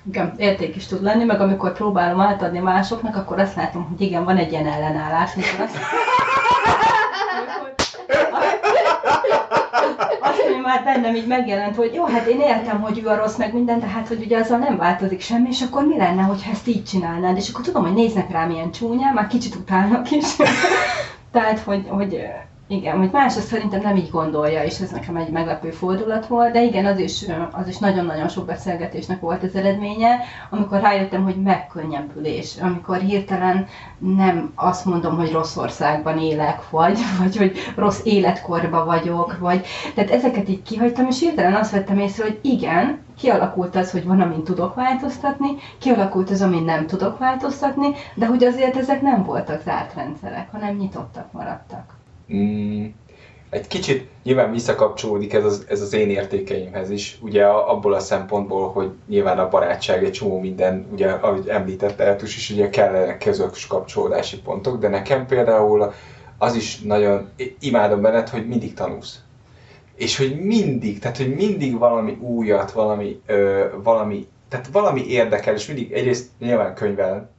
Igen, 0.07 0.35
érték 0.37 0.77
is 0.77 0.87
tud 0.87 1.03
lenni, 1.03 1.25
meg 1.25 1.41
amikor 1.41 1.73
próbálom 1.73 2.21
átadni 2.21 2.59
másoknak, 2.59 3.17
akkor 3.17 3.39
azt 3.39 3.57
látom, 3.57 3.89
hogy 3.89 4.01
igen, 4.01 4.25
van 4.25 4.37
egy 4.37 4.53
ilyen 4.53 4.67
ellenállás, 4.67 5.35
amikor 5.35 5.61
azt... 5.61 5.77
Már 10.85 10.95
bennem 10.95 11.15
így 11.15 11.27
megjelent, 11.27 11.77
hogy 11.77 11.95
jó, 11.95 12.05
hát 12.05 12.27
én 12.27 12.41
értem, 12.41 12.81
hogy 12.81 12.99
ő 13.05 13.09
a 13.09 13.17
rossz, 13.17 13.37
meg 13.37 13.53
minden, 13.53 13.81
tehát 13.81 14.09
hogy 14.09 14.23
ugye 14.25 14.39
azzal 14.39 14.59
nem 14.59 14.77
változik 14.77 15.21
semmi, 15.21 15.49
és 15.49 15.63
akkor 15.63 15.87
mi 15.87 15.97
lenne, 15.97 16.23
hogyha 16.23 16.51
ezt 16.51 16.67
így 16.69 16.85
csinálnád, 16.85 17.37
és 17.37 17.49
akkor 17.49 17.65
tudom, 17.65 17.83
hogy 17.83 17.95
néznek 17.95 18.31
rám 18.31 18.51
ilyen 18.51 18.71
csúnyán, 18.71 19.15
már 19.15 19.27
kicsit 19.27 19.55
utálnak 19.55 20.11
is. 20.11 20.37
tehát, 21.33 21.59
hogy, 21.59 21.87
hogy 21.89 22.21
igen, 22.71 22.99
hogy 22.99 23.11
más 23.11 23.37
azt 23.37 23.47
szerintem 23.47 23.81
nem 23.81 23.97
így 23.97 24.11
gondolja, 24.11 24.65
és 24.65 24.81
ez 24.81 24.91
nekem 24.91 25.17
egy 25.17 25.31
meglepő 25.31 25.71
fordulat 25.71 26.27
volt, 26.27 26.53
de 26.53 26.63
igen, 26.63 26.87
az 26.87 26.99
is, 26.99 27.25
az 27.51 27.69
is 27.69 27.79
nagyon-nagyon 27.79 28.29
sok 28.29 28.47
beszélgetésnek 28.47 29.21
volt 29.21 29.43
az 29.43 29.55
eredménye, 29.55 30.21
amikor 30.51 30.81
rájöttem, 30.81 31.25
hogy 31.25 31.43
megkönnyebbülés, 31.43 32.57
amikor 32.61 32.97
hirtelen 32.97 33.67
nem 33.99 34.53
azt 34.55 34.85
mondom, 34.85 35.17
hogy 35.17 35.33
rossz 35.33 35.57
országban 35.57 36.19
élek, 36.19 36.71
vagy, 36.71 36.99
vagy 37.19 37.37
hogy 37.37 37.59
rossz 37.77 38.01
életkorban 38.05 38.87
vagyok, 38.87 39.39
vagy, 39.39 39.67
tehát 39.95 40.11
ezeket 40.11 40.49
így 40.49 40.63
kihagytam, 40.63 41.07
és 41.07 41.21
hirtelen 41.21 41.55
azt 41.55 41.71
vettem 41.71 41.99
észre, 41.99 42.23
hogy 42.23 42.39
igen, 42.43 42.99
kialakult 43.19 43.77
az, 43.77 43.91
hogy 43.91 44.05
van, 44.05 44.21
amin 44.21 44.45
tudok 44.45 44.75
változtatni, 44.75 45.49
kialakult 45.79 46.31
az, 46.31 46.43
amin 46.43 46.65
nem 46.65 46.87
tudok 46.87 47.19
változtatni, 47.19 47.89
de 48.15 48.27
hogy 48.27 48.45
azért 48.45 48.77
ezek 48.77 49.03
nem 49.03 49.25
voltak 49.25 49.63
zárt 49.63 49.95
rendszerek, 49.95 50.51
hanem 50.51 50.77
nyitottak 50.77 51.33
maradtak 51.33 51.98
mm, 52.35 52.87
egy 53.51 53.67
kicsit 53.67 54.09
nyilván 54.23 54.53
visszakapcsolódik 54.53 55.33
ez 55.33 55.45
az, 55.45 55.65
ez 55.69 55.81
az 55.81 55.93
én 55.93 56.11
értékeimhez 56.11 56.91
is, 56.91 57.19
ugye 57.21 57.45
abból 57.47 57.93
a 57.93 58.01
szempontból, 58.01 58.71
hogy 58.71 58.91
nyilván 59.09 59.39
a 59.39 59.49
barátság 59.49 60.05
egy 60.05 60.13
csomó 60.13 60.41
minden, 60.41 60.87
ugye 60.93 61.11
ahogy 61.11 61.49
említette 61.49 62.05
Eltus 62.05 62.37
is, 62.37 62.51
ugye 62.51 62.69
kellenek 62.69 63.19
közös 63.19 63.67
kapcsolódási 63.67 64.41
pontok, 64.41 64.79
de 64.79 64.89
nekem 64.89 65.27
például 65.27 65.93
az 66.39 66.55
is 66.55 66.81
nagyon, 66.81 67.29
imádom 67.61 68.01
benned, 68.01 68.29
hogy 68.29 68.49
mindig 68.49 68.75
tanulsz. 68.75 69.21
És 69.95 70.17
hogy 70.17 70.41
mindig, 70.41 70.99
tehát 70.99 71.17
hogy 71.17 71.35
mindig 71.35 71.79
valami 71.79 72.13
újat, 72.13 72.73
valami, 72.73 73.21
ö, 73.27 73.65
valami, 73.83 74.27
tehát 74.49 74.69
valami 74.73 75.07
érdekel, 75.07 75.55
és 75.55 75.67
mindig 75.67 75.93
egyrészt 75.93 76.31
nyilván 76.39 76.75
könyvel 76.75 77.31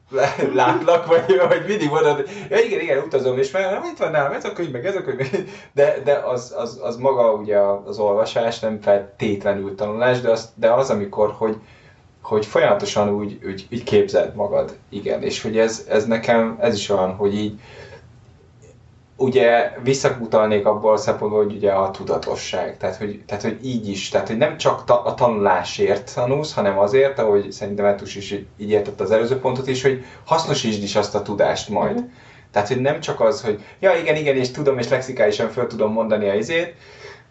látlak, 0.53 1.05
vagy, 1.05 1.41
vagy 1.47 1.65
mindig 1.67 1.89
mondod, 1.89 2.29
ja 2.49 2.59
igen, 2.59 2.79
igen, 2.79 2.97
utazom, 2.97 3.37
és 3.37 3.51
már 3.51 3.81
itt 3.91 3.97
van 3.97 4.11
nálam 4.11 4.31
ez 4.31 4.45
a 4.45 4.53
könyv, 4.53 4.71
meg 4.71 4.85
ez 4.85 4.95
a 4.95 5.01
könyv, 5.01 5.29
de, 5.73 5.95
de 6.03 6.13
az, 6.13 6.53
az, 6.57 6.79
az, 6.83 6.97
maga 6.97 7.33
ugye 7.33 7.57
az 7.85 7.99
olvasás, 7.99 8.59
nem 8.59 8.81
feltétlenül 8.81 9.75
tanulás, 9.75 10.21
de 10.21 10.29
az, 10.29 10.51
de 10.55 10.71
az 10.71 10.89
amikor, 10.89 11.35
hogy, 11.37 11.55
hogy 12.21 12.45
folyamatosan 12.45 13.09
úgy, 13.09 13.39
úgy, 13.45 13.67
úgy 13.71 13.83
képzeld 13.83 14.35
magad, 14.35 14.77
igen, 14.89 15.23
és 15.23 15.41
hogy 15.41 15.57
ez, 15.57 15.85
ez 15.89 16.05
nekem, 16.05 16.57
ez 16.61 16.75
is 16.75 16.89
olyan, 16.89 17.15
hogy 17.15 17.35
így, 17.35 17.59
ugye 19.19 19.71
visszakutalnék 19.83 20.65
abból 20.65 20.93
a 20.93 20.97
szempontból, 20.97 21.43
hogy 21.43 21.55
ugye 21.55 21.71
a 21.71 21.91
tudatosság, 21.91 22.77
tehát 22.77 22.95
hogy, 22.95 23.21
tehát 23.25 23.43
hogy 23.43 23.57
így 23.63 23.89
is, 23.89 24.09
tehát 24.09 24.27
hogy 24.27 24.37
nem 24.37 24.57
csak 24.57 24.83
ta, 24.83 25.03
a 25.03 25.13
tanulásért 25.13 26.13
tanulsz, 26.13 26.53
hanem 26.53 26.79
azért, 26.79 27.19
ahogy 27.19 27.51
szerintem 27.51 27.85
Etus 27.85 28.15
is 28.15 28.31
így 28.57 28.69
értett 28.69 29.01
az 29.01 29.11
előző 29.11 29.39
pontot 29.39 29.67
is, 29.67 29.81
hogy 29.81 30.03
hasznosítsd 30.25 30.83
is 30.83 30.95
azt 30.95 31.15
a 31.15 31.21
tudást 31.21 31.69
majd. 31.69 31.95
Uh-huh. 31.95 32.09
Tehát, 32.51 32.67
hogy 32.67 32.81
nem 32.81 32.99
csak 32.99 33.21
az, 33.21 33.41
hogy 33.41 33.63
ja 33.79 33.97
igen, 33.97 34.15
igen, 34.15 34.35
és 34.35 34.51
tudom, 34.51 34.77
és 34.77 34.89
lexikálisan 34.89 35.49
föl 35.49 35.67
tudom 35.67 35.91
mondani 35.91 36.29
a 36.29 36.33
izét, 36.33 36.75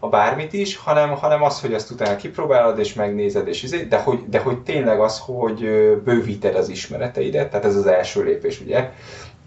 a 0.01 0.09
bármit 0.09 0.53
is, 0.53 0.77
hanem, 0.77 1.11
hanem 1.11 1.43
az, 1.43 1.61
hogy 1.61 1.75
azt 1.75 1.91
utána 1.91 2.17
kipróbálod, 2.17 2.79
és 2.79 2.95
megnézed, 2.95 3.49
és 3.49 3.63
izé, 3.63 3.83
de 3.83 3.97
hogy, 3.97 4.19
de 4.29 4.39
hogy 4.39 4.59
tényleg 4.59 5.01
az, 5.01 5.23
hogy 5.25 5.59
bővíted 6.05 6.55
az 6.55 6.69
ismereteidet, 6.69 7.51
tehát 7.51 7.65
ez 7.65 7.77
az 7.77 7.87
első 7.87 8.23
lépés, 8.23 8.61
ugye? 8.61 8.91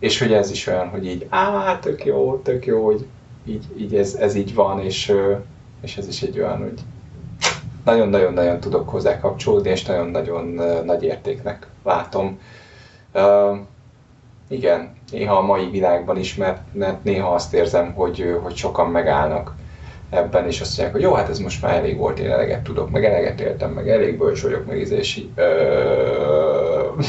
És 0.01 0.20
hogy 0.20 0.34
ez 0.34 0.51
is 0.51 0.67
olyan, 0.67 0.89
hogy 0.89 1.05
így, 1.05 1.25
á, 1.29 1.79
tök 1.79 2.05
jó, 2.05 2.38
tök 2.38 2.65
jó, 2.65 2.86
hogy 2.86 3.05
így, 3.46 3.65
így 3.77 3.96
ez, 3.96 4.13
ez 4.13 4.36
így 4.36 4.53
van, 4.53 4.79
és, 4.79 5.13
és 5.81 5.98
ez 5.98 6.08
is 6.08 6.22
egy 6.22 6.39
olyan, 6.39 6.58
hogy 6.58 6.74
nagyon-nagyon-nagyon 7.86 8.60
tudok 8.60 8.89
hozzá 8.89 9.20
kapcsolódni, 9.20 9.70
és 9.70 9.86
nagyon-nagyon 9.86 10.46
nagy 10.86 11.03
értéknek 11.03 11.67
látom. 11.84 12.39
Uh, 13.13 13.58
igen, 14.48 14.93
néha 15.12 15.36
a 15.38 15.41
mai 15.41 15.70
világban 15.70 16.17
is, 16.17 16.36
mert, 16.36 16.62
mert 16.74 17.03
néha 17.03 17.34
azt 17.34 17.53
érzem, 17.53 17.93
hogy, 17.93 18.38
hogy 18.41 18.55
sokan 18.55 18.89
megállnak 18.89 19.55
ebben, 20.10 20.48
és 20.48 20.62
azt 20.62 20.70
mondják, 20.77 20.91
hogy 20.91 21.01
jó, 21.01 21.13
hát 21.13 21.29
ez 21.29 21.39
most 21.39 21.62
már 21.62 21.74
elég 21.74 21.98
volt, 21.98 22.20
én 22.20 22.31
eleget 22.31 22.62
tudok, 22.62 22.89
meg 22.89 23.05
eleget 23.05 23.41
éltem, 23.41 23.72
meg 23.72 23.89
elég 23.89 24.17
bölcs 24.17 24.41
vagyok, 24.41 24.65
meg 24.65 24.79
ízési. 24.79 25.31
Uh, 25.36 27.05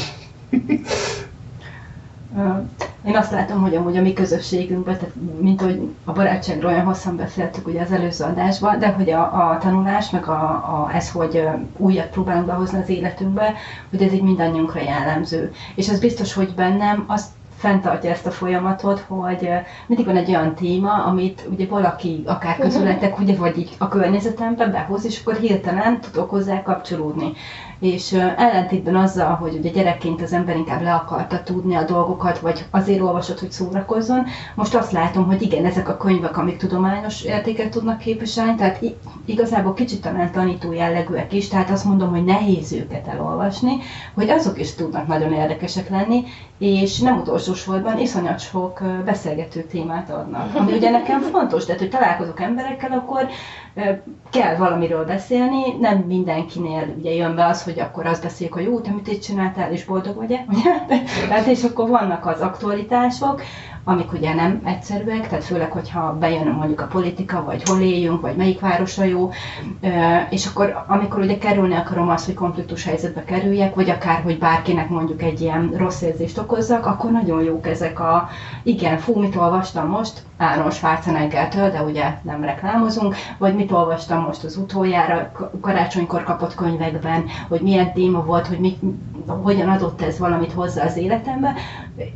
én 3.05 3.15
azt 3.15 3.31
látom, 3.31 3.61
hogy 3.61 3.75
amúgy 3.75 3.97
a 3.97 4.01
mi 4.01 4.13
közösségünkben, 4.13 4.97
tehát 4.97 5.13
mint 5.39 5.61
hogy 5.61 5.89
a 6.03 6.11
barátságról 6.11 6.71
olyan 6.71 6.85
hosszan 6.85 7.15
beszéltük 7.15 7.67
ugye 7.67 7.81
az 7.81 7.91
előző 7.91 8.23
adásban, 8.23 8.79
de 8.79 8.87
hogy 8.87 9.09
a, 9.09 9.49
a 9.49 9.57
tanulás, 9.57 10.09
meg 10.09 10.27
a, 10.27 10.41
a, 10.49 10.89
ez, 10.93 11.11
hogy 11.11 11.43
újat 11.77 12.07
próbálunk 12.07 12.45
behozni 12.45 12.81
az 12.81 12.89
életünkbe, 12.89 13.53
hogy 13.89 14.01
ez 14.01 14.13
így 14.13 14.21
mindannyiunkra 14.21 14.81
jellemző. 14.81 15.51
És 15.75 15.89
az 15.89 15.99
biztos, 15.99 16.33
hogy 16.33 16.53
bennem 16.55 17.03
azt 17.07 17.29
fenntartja 17.63 18.09
ezt 18.09 18.25
a 18.25 18.31
folyamatot, 18.31 19.05
hogy 19.07 19.49
mindig 19.87 20.05
van 20.05 20.15
egy 20.15 20.29
olyan 20.29 20.55
téma, 20.55 21.03
amit 21.03 21.47
ugye 21.51 21.65
valaki, 21.67 22.23
akár 22.25 22.57
közületek, 22.57 23.19
ugye, 23.19 23.35
vagy 23.35 23.57
így 23.57 23.75
a 23.77 23.87
környezetembe 23.87 24.65
behoz, 24.67 25.05
és 25.05 25.19
akkor 25.19 25.35
hirtelen 25.35 26.01
tudok 26.01 26.29
hozzá 26.29 26.61
kapcsolódni. 26.61 27.33
és 27.79 28.11
ellentétben 28.37 28.95
azzal, 28.95 29.33
hogy 29.35 29.55
ugye 29.55 29.69
gyerekként 29.69 30.21
az 30.21 30.33
ember 30.33 30.55
inkább 30.55 30.81
le 30.81 30.93
akarta 30.93 31.43
tudni 31.43 31.75
a 31.75 31.83
dolgokat, 31.83 32.39
vagy 32.39 32.65
azért 32.71 33.01
olvasott, 33.01 33.39
hogy 33.39 33.51
szórakozzon, 33.51 34.25
most 34.55 34.75
azt 34.75 34.91
látom, 34.91 35.25
hogy 35.25 35.41
igen, 35.41 35.65
ezek 35.65 35.89
a 35.89 35.97
könyvek, 35.97 36.37
amik 36.37 36.57
tudományos 36.57 37.23
értéket 37.23 37.69
tudnak 37.69 37.97
képviselni, 37.97 38.55
tehát 38.55 38.79
igazából 39.25 39.73
kicsit 39.73 40.01
talán 40.01 40.31
tanító 40.31 40.71
jellegűek 40.71 41.33
is, 41.33 41.47
tehát 41.47 41.69
azt 41.69 41.85
mondom, 41.85 42.09
hogy 42.09 42.23
nehéz 42.23 42.71
őket 42.71 43.07
elolvasni, 43.07 43.77
hogy 44.13 44.29
azok 44.29 44.59
is 44.59 44.75
tudnak 44.75 45.07
nagyon 45.07 45.33
érdekesek 45.33 45.89
lenni, 45.89 46.23
és 46.63 46.99
nem 46.99 47.19
utolsó 47.19 47.53
sorban 47.53 47.99
iszonyat 47.99 48.39
sok 48.39 48.81
beszélgető 49.05 49.61
témát 49.61 50.09
adnak. 50.09 50.55
Ami 50.55 50.71
ugye 50.71 50.89
nekem 50.89 51.21
fontos, 51.21 51.65
tehát 51.65 51.81
hogy 51.81 51.89
találkozok 51.89 52.39
emberekkel, 52.39 52.91
akkor 52.91 53.27
kell 54.29 54.55
valamiről 54.55 55.05
beszélni, 55.05 55.73
nem 55.79 55.97
mindenkinél 55.97 56.95
ugye 56.97 57.11
jön 57.13 57.35
be 57.35 57.45
az, 57.45 57.63
hogy 57.63 57.79
akkor 57.79 58.05
azt 58.05 58.23
beszéljük, 58.23 58.55
hogy 58.55 58.63
jó, 58.63 58.79
te 58.79 58.91
mit 58.91 59.07
itt 59.07 59.21
csináltál, 59.21 59.71
és 59.71 59.85
boldog 59.85 60.15
vagy-e? 60.15 60.45
Tehát 61.29 61.45
és 61.45 61.63
akkor 61.63 61.89
vannak 61.89 62.25
az 62.25 62.41
aktualitások, 62.41 63.41
amik 63.83 64.13
ugye 64.13 64.33
nem 64.33 64.61
egyszerűek, 64.63 65.27
tehát 65.27 65.43
főleg, 65.43 65.71
hogyha 65.71 66.17
bejön 66.19 66.47
mondjuk 66.47 66.81
a 66.81 66.85
politika, 66.85 67.43
vagy 67.43 67.61
hol 67.69 67.79
éljünk, 67.79 68.21
vagy 68.21 68.35
melyik 68.35 68.59
városra 68.59 69.03
jó, 69.03 69.31
és 70.29 70.45
akkor 70.45 70.83
amikor 70.87 71.19
ugye 71.19 71.37
kerülni 71.37 71.75
akarom 71.75 72.09
azt, 72.09 72.25
hogy 72.25 72.33
konfliktus 72.33 72.83
helyzetbe 72.83 73.23
kerüljek, 73.23 73.75
vagy 73.75 73.89
akár, 73.89 74.21
hogy 74.21 74.37
bárkinek 74.37 74.89
mondjuk 74.89 75.21
egy 75.21 75.41
ilyen 75.41 75.73
rossz 75.77 76.01
érzést 76.01 76.37
okozzak, 76.37 76.85
akkor 76.85 77.11
nagyon 77.11 77.43
jók 77.43 77.67
ezek 77.67 77.99
a, 77.99 78.29
igen, 78.63 78.97
fú, 78.97 79.19
mit 79.19 79.35
olvastam 79.35 79.87
most, 79.87 80.23
Áron 80.37 80.71
Schwarzeneggertől, 80.71 81.69
de 81.69 81.81
ugye 81.81 82.17
nem 82.21 82.43
reklámozunk, 82.43 83.15
vagy 83.37 83.55
mit 83.55 83.71
olvastam 83.71 84.21
most 84.21 84.43
az 84.43 84.57
utoljára 84.57 85.31
karácsonykor 85.61 86.23
kapott 86.23 86.55
könyvekben, 86.55 87.25
hogy 87.47 87.61
milyen 87.61 87.93
téma 87.93 88.23
volt, 88.23 88.47
hogy 88.47 88.59
mit, 88.59 88.79
hogyan 89.25 89.69
adott 89.69 90.01
ez 90.01 90.19
valamit 90.19 90.51
hozzá 90.51 90.85
az 90.85 90.97
életembe, 90.97 91.53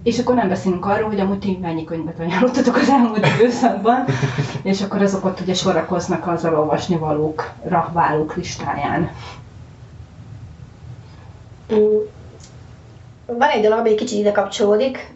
és 0.04 0.20
akkor 0.20 0.36
nem 0.36 0.48
beszélünk 0.48 0.86
arról, 0.86 1.10
hogy 1.10 1.20
amúgy 1.20 1.40
ti 1.40 1.58
mennyi 1.62 1.84
könyvet 1.84 2.20
ajánlottatok 2.20 2.76
az 2.76 2.90
elmúlt 2.90 3.28
időszakban, 3.40 4.06
és 4.62 4.82
akkor 4.82 5.02
azok 5.02 5.26
ott 5.26 5.40
ugye 5.40 5.54
sorakoznak 5.54 6.28
az 6.28 6.46
olvasni 6.46 6.98
valókra 6.98 7.90
válók 7.94 8.36
listáján. 8.36 9.12
Mm. 11.74 11.98
Van 13.26 13.50
egy 13.50 13.62
dolog, 13.62 13.80
ami 13.80 13.90
egy 13.90 13.96
kicsit 13.96 14.20
ide 14.20 14.32
kapcsolódik, 14.32 15.16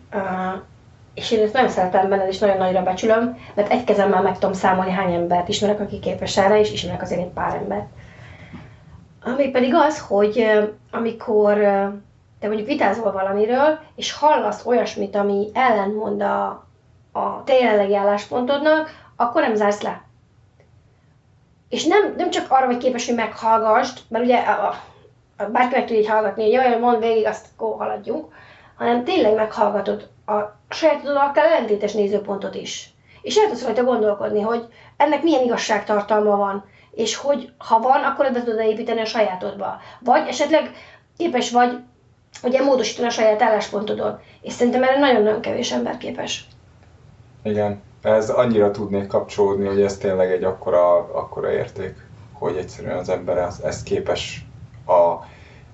és 1.13 1.31
én 1.31 1.43
ezt 1.43 1.53
nem 1.53 1.67
szeretem 1.67 2.09
benne, 2.09 2.27
és 2.27 2.37
nagyon 2.37 2.57
nagyra 2.57 2.83
becsülöm, 2.83 3.37
mert 3.53 3.71
egy 3.71 3.83
kezemmel 3.83 4.21
meg 4.21 4.33
tudom 4.33 4.53
számolni, 4.53 4.91
hány 4.91 5.13
embert 5.13 5.47
ismerek, 5.47 5.79
aki 5.79 5.99
képes 5.99 6.37
erre, 6.37 6.59
és 6.59 6.71
ismerek 6.71 7.01
azért 7.01 7.21
egy 7.21 7.31
pár 7.33 7.55
embert. 7.55 7.87
Ami 9.23 9.47
pedig 9.47 9.73
az, 9.75 9.99
hogy 9.99 10.45
amikor 10.91 11.57
te 12.41 12.47
mondjuk 12.47 12.67
vitázol 12.67 13.11
valamiről, 13.11 13.79
és 13.95 14.13
hallasz 14.13 14.65
olyasmit, 14.65 15.15
ami 15.15 15.49
ellentmond 15.53 16.21
a, 16.21 16.45
a 17.11 17.43
te 17.43 17.53
jelenlegi 17.53 17.95
álláspontodnak, 17.95 18.89
akkor 19.15 19.41
nem 19.41 19.55
zársz 19.55 19.81
le. 19.81 20.01
És 21.69 21.85
nem, 21.85 22.13
nem 22.17 22.29
csak 22.29 22.51
arra 22.51 22.65
vagy 22.65 22.77
képes, 22.77 23.05
hogy 23.05 23.15
meghallgassd, 23.15 23.99
mert 24.07 24.23
ugye 24.23 24.37
a, 24.37 24.67
a, 25.37 25.43
bárki 25.43 25.75
meg 25.75 25.85
tudja 25.85 26.01
így 26.01 26.09
hallgatni, 26.09 26.43
hogy 26.43 26.51
jaj, 26.51 26.79
mond 26.79 26.99
végig, 26.99 27.25
azt 27.25 27.47
akkor 27.57 27.77
haladjunk, 27.77 28.33
hanem 28.77 29.03
tényleg 29.03 29.35
meghallgatod 29.35 30.09
a 30.25 30.39
sajátodon 30.69 31.15
akár 31.15 31.45
ellentétes 31.45 31.93
nézőpontot 31.93 32.55
is. 32.55 32.93
És 33.21 33.35
el 33.35 33.47
tudsz 33.47 33.63
rajta 33.65 33.83
gondolkodni, 33.83 34.41
hogy 34.41 34.67
ennek 34.97 35.23
milyen 35.23 35.43
igazságtartalma 35.43 36.35
van, 36.35 36.65
és 36.91 37.15
hogy 37.15 37.51
ha 37.57 37.79
van, 37.79 38.03
akkor 38.03 38.31
be 38.31 38.43
tudod 38.43 38.59
építeni 38.59 39.01
a 39.01 39.05
sajátodba. 39.05 39.79
Vagy 39.99 40.27
esetleg 40.27 40.71
képes 41.17 41.51
vagy 41.51 41.79
ugye 42.43 42.63
módosítani 42.63 43.07
a 43.07 43.11
saját 43.11 43.41
álláspontodon. 43.41 44.19
És 44.41 44.53
szerintem 44.53 44.83
erre 44.83 44.99
nagyon-nagyon 44.99 45.41
kevés 45.41 45.71
ember 45.71 45.97
képes. 45.97 46.47
Igen, 47.43 47.81
ez 48.01 48.29
annyira 48.29 48.71
tudnék 48.71 49.07
kapcsolódni, 49.07 49.65
hogy 49.65 49.81
ez 49.81 49.97
tényleg 49.97 50.31
egy 50.31 50.43
akkora, 50.43 50.95
akkora 50.97 51.51
érték, 51.51 51.95
hogy 52.33 52.57
egyszerűen 52.57 52.97
az 52.97 53.09
ember 53.09 53.37
ezt 53.63 53.83
képes 53.83 54.45
a, 54.85 54.91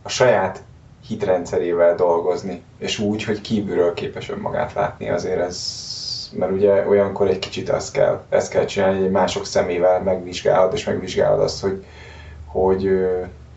a 0.01 0.09
saját 0.09 0.63
hitrendszerével 1.07 1.95
dolgozni, 1.95 2.63
és 2.77 2.99
úgy, 2.99 3.23
hogy 3.23 3.41
kívülről 3.41 3.93
képes 3.93 4.29
önmagát 4.29 4.73
látni, 4.73 5.09
azért 5.09 5.39
ez, 5.39 5.85
mert 6.31 6.51
ugye 6.51 6.87
olyankor 6.87 7.27
egy 7.27 7.39
kicsit 7.39 7.69
azt 7.69 7.91
kell, 7.91 8.23
ezt 8.29 8.51
kell 8.51 8.65
csinálni, 8.65 8.99
hogy 8.99 9.11
mások 9.11 9.45
szemével 9.45 10.01
megvizsgálod, 10.01 10.73
és 10.73 10.85
megvizsgálod 10.85 11.39
azt, 11.39 11.61
hogy, 11.61 11.85
hogy 12.45 12.89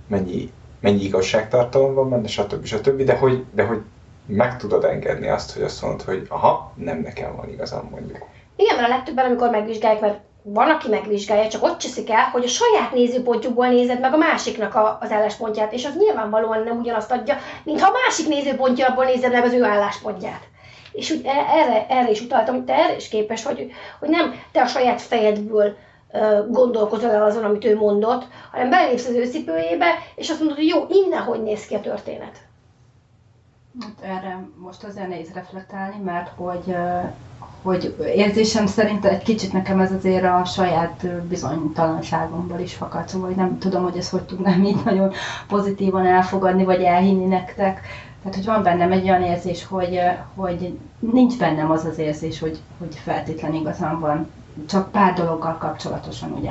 mennyi, 0.07 0.53
mennyi 0.81 1.03
igazságtartalom 1.03 1.95
van 1.95 2.11
benne, 2.11 2.29
stb. 2.29 2.65
stb. 2.65 3.03
De 3.03 3.17
hogy, 3.17 3.45
de 3.55 3.65
hogy 3.65 3.81
meg 4.27 4.57
tudod 4.57 4.85
engedni 4.85 5.29
azt, 5.29 5.53
hogy 5.53 5.63
azt 5.63 5.83
mondod, 5.83 6.03
hogy 6.03 6.27
aha, 6.29 6.73
nem 6.75 7.01
nekem 7.01 7.37
van 7.37 7.49
igazam 7.49 7.89
mondjuk. 7.91 8.19
Igen, 8.57 8.77
mert 8.77 8.89
a 8.89 8.95
legtöbben, 8.95 9.25
amikor 9.25 9.51
megvizsgálják, 9.51 10.01
mert 10.01 10.19
van, 10.43 10.71
aki 10.71 10.89
megvizsgálja, 10.89 11.49
csak 11.49 11.63
ott 11.63 11.79
cseszik 11.79 12.11
el, 12.11 12.25
hogy 12.25 12.45
a 12.45 12.49
saját 12.49 12.93
nézőpontjukból 12.93 13.69
nézed 13.69 14.01
meg 14.01 14.13
a 14.13 14.17
másiknak 14.17 14.75
a, 14.75 14.99
az 15.01 15.11
álláspontját, 15.11 15.73
és 15.73 15.85
az 15.85 15.97
nyilvánvalóan 15.97 16.63
nem 16.63 16.79
ugyanazt 16.79 17.13
adja, 17.13 17.37
mintha 17.65 17.89
a 17.89 17.97
másik 18.05 18.29
nézőpontjából 18.29 19.05
nézed 19.05 19.33
meg 19.33 19.45
az 19.45 19.53
ő 19.53 19.65
álláspontját. 19.65 20.49
És 20.93 21.11
úgy 21.11 21.21
e, 21.25 21.59
erre, 21.59 21.87
erre 21.89 22.11
is 22.11 22.21
utaltam, 22.21 22.55
hogy 22.55 22.65
te 22.65 22.75
erre 22.75 22.97
is 22.97 23.09
képes 23.09 23.45
vagy, 23.45 23.73
hogy 23.99 24.09
nem 24.09 24.35
te 24.53 24.61
a 24.61 24.67
saját 24.67 25.01
fejedből 25.01 25.77
gondolkozol 26.49 27.11
el 27.11 27.23
azon, 27.23 27.45
amit 27.45 27.65
ő 27.65 27.77
mondott, 27.77 28.27
hanem 28.53 28.71
belépsz 28.71 29.07
az 29.07 29.15
ő 29.15 29.23
és 30.15 30.31
azt 30.31 30.39
mondod, 30.39 30.57
hogy 30.57 30.67
jó, 30.67 30.87
innen 30.89 31.23
hogy 31.23 31.43
néz 31.43 31.67
ki 31.67 31.75
a 31.75 31.81
történet. 31.81 32.49
Hát 33.81 34.11
erre 34.11 34.45
most 34.57 34.85
azért 34.85 35.09
nehéz 35.09 35.33
reflektálni, 35.35 36.03
mert 36.05 36.31
hogy 36.37 36.75
hogy 37.63 37.97
érzésem 38.17 38.67
szerint 38.67 39.05
egy 39.05 39.23
kicsit 39.23 39.53
nekem 39.53 39.81
ez 39.81 39.93
azért 39.93 40.25
a 40.25 40.45
saját 40.45 41.07
bizonytalanságomból 41.29 42.59
is 42.59 42.75
fakad, 42.75 43.09
szóval 43.09 43.27
hogy 43.27 43.37
nem 43.37 43.59
tudom, 43.59 43.83
hogy 43.83 43.97
ezt 43.97 44.11
hogy 44.11 44.23
tudnám 44.23 44.65
így 44.65 44.85
nagyon 44.85 45.13
pozitívan 45.49 46.07
elfogadni, 46.07 46.65
vagy 46.65 46.83
elhinni 46.83 47.25
nektek. 47.25 47.81
Tehát, 48.23 48.35
hogy 48.37 48.45
van 48.45 48.63
bennem 48.63 48.93
egy 48.93 49.03
olyan 49.03 49.23
érzés, 49.23 49.67
hogy, 49.67 50.01
hogy 50.35 50.79
nincs 50.99 51.39
bennem 51.39 51.71
az 51.71 51.85
az 51.85 51.99
érzés, 51.99 52.41
hogy, 52.41 52.59
hogy 52.79 52.95
feltétlen 52.95 53.55
igazán 53.55 54.01
van, 54.01 54.31
csak 54.69 54.91
pár 54.91 55.13
dologgal 55.13 55.57
kapcsolatosan, 55.59 56.33
ugye. 56.33 56.51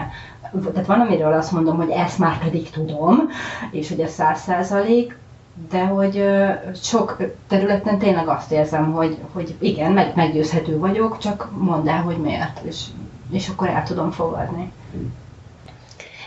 Tehát 0.72 0.88
van, 0.88 1.00
amiről 1.00 1.34
azt 1.34 1.52
mondom, 1.52 1.78
hogy 1.78 1.90
ezt 1.90 2.18
már 2.18 2.38
pedig 2.38 2.70
tudom, 2.70 3.30
és 3.72 3.90
hogy 3.90 4.00
ez 4.00 4.12
száz 4.12 4.42
százalék, 4.42 5.18
de 5.70 5.86
hogy 5.86 6.24
sok 6.76 7.18
területen 7.48 7.98
tényleg 7.98 8.28
azt 8.28 8.52
érzem, 8.52 8.92
hogy, 8.92 9.18
hogy 9.34 9.56
igen, 9.60 9.92
meg, 9.92 10.16
meggyőzhető 10.16 10.78
vagyok, 10.78 11.18
csak 11.18 11.50
mondd 11.58 11.88
el, 11.90 12.02
hogy 12.02 12.18
miért, 12.18 12.60
és, 12.64 12.84
és 13.32 13.50
akkor 13.50 13.68
el 13.68 13.84
tudom 13.84 14.12
fogadni. 14.12 14.72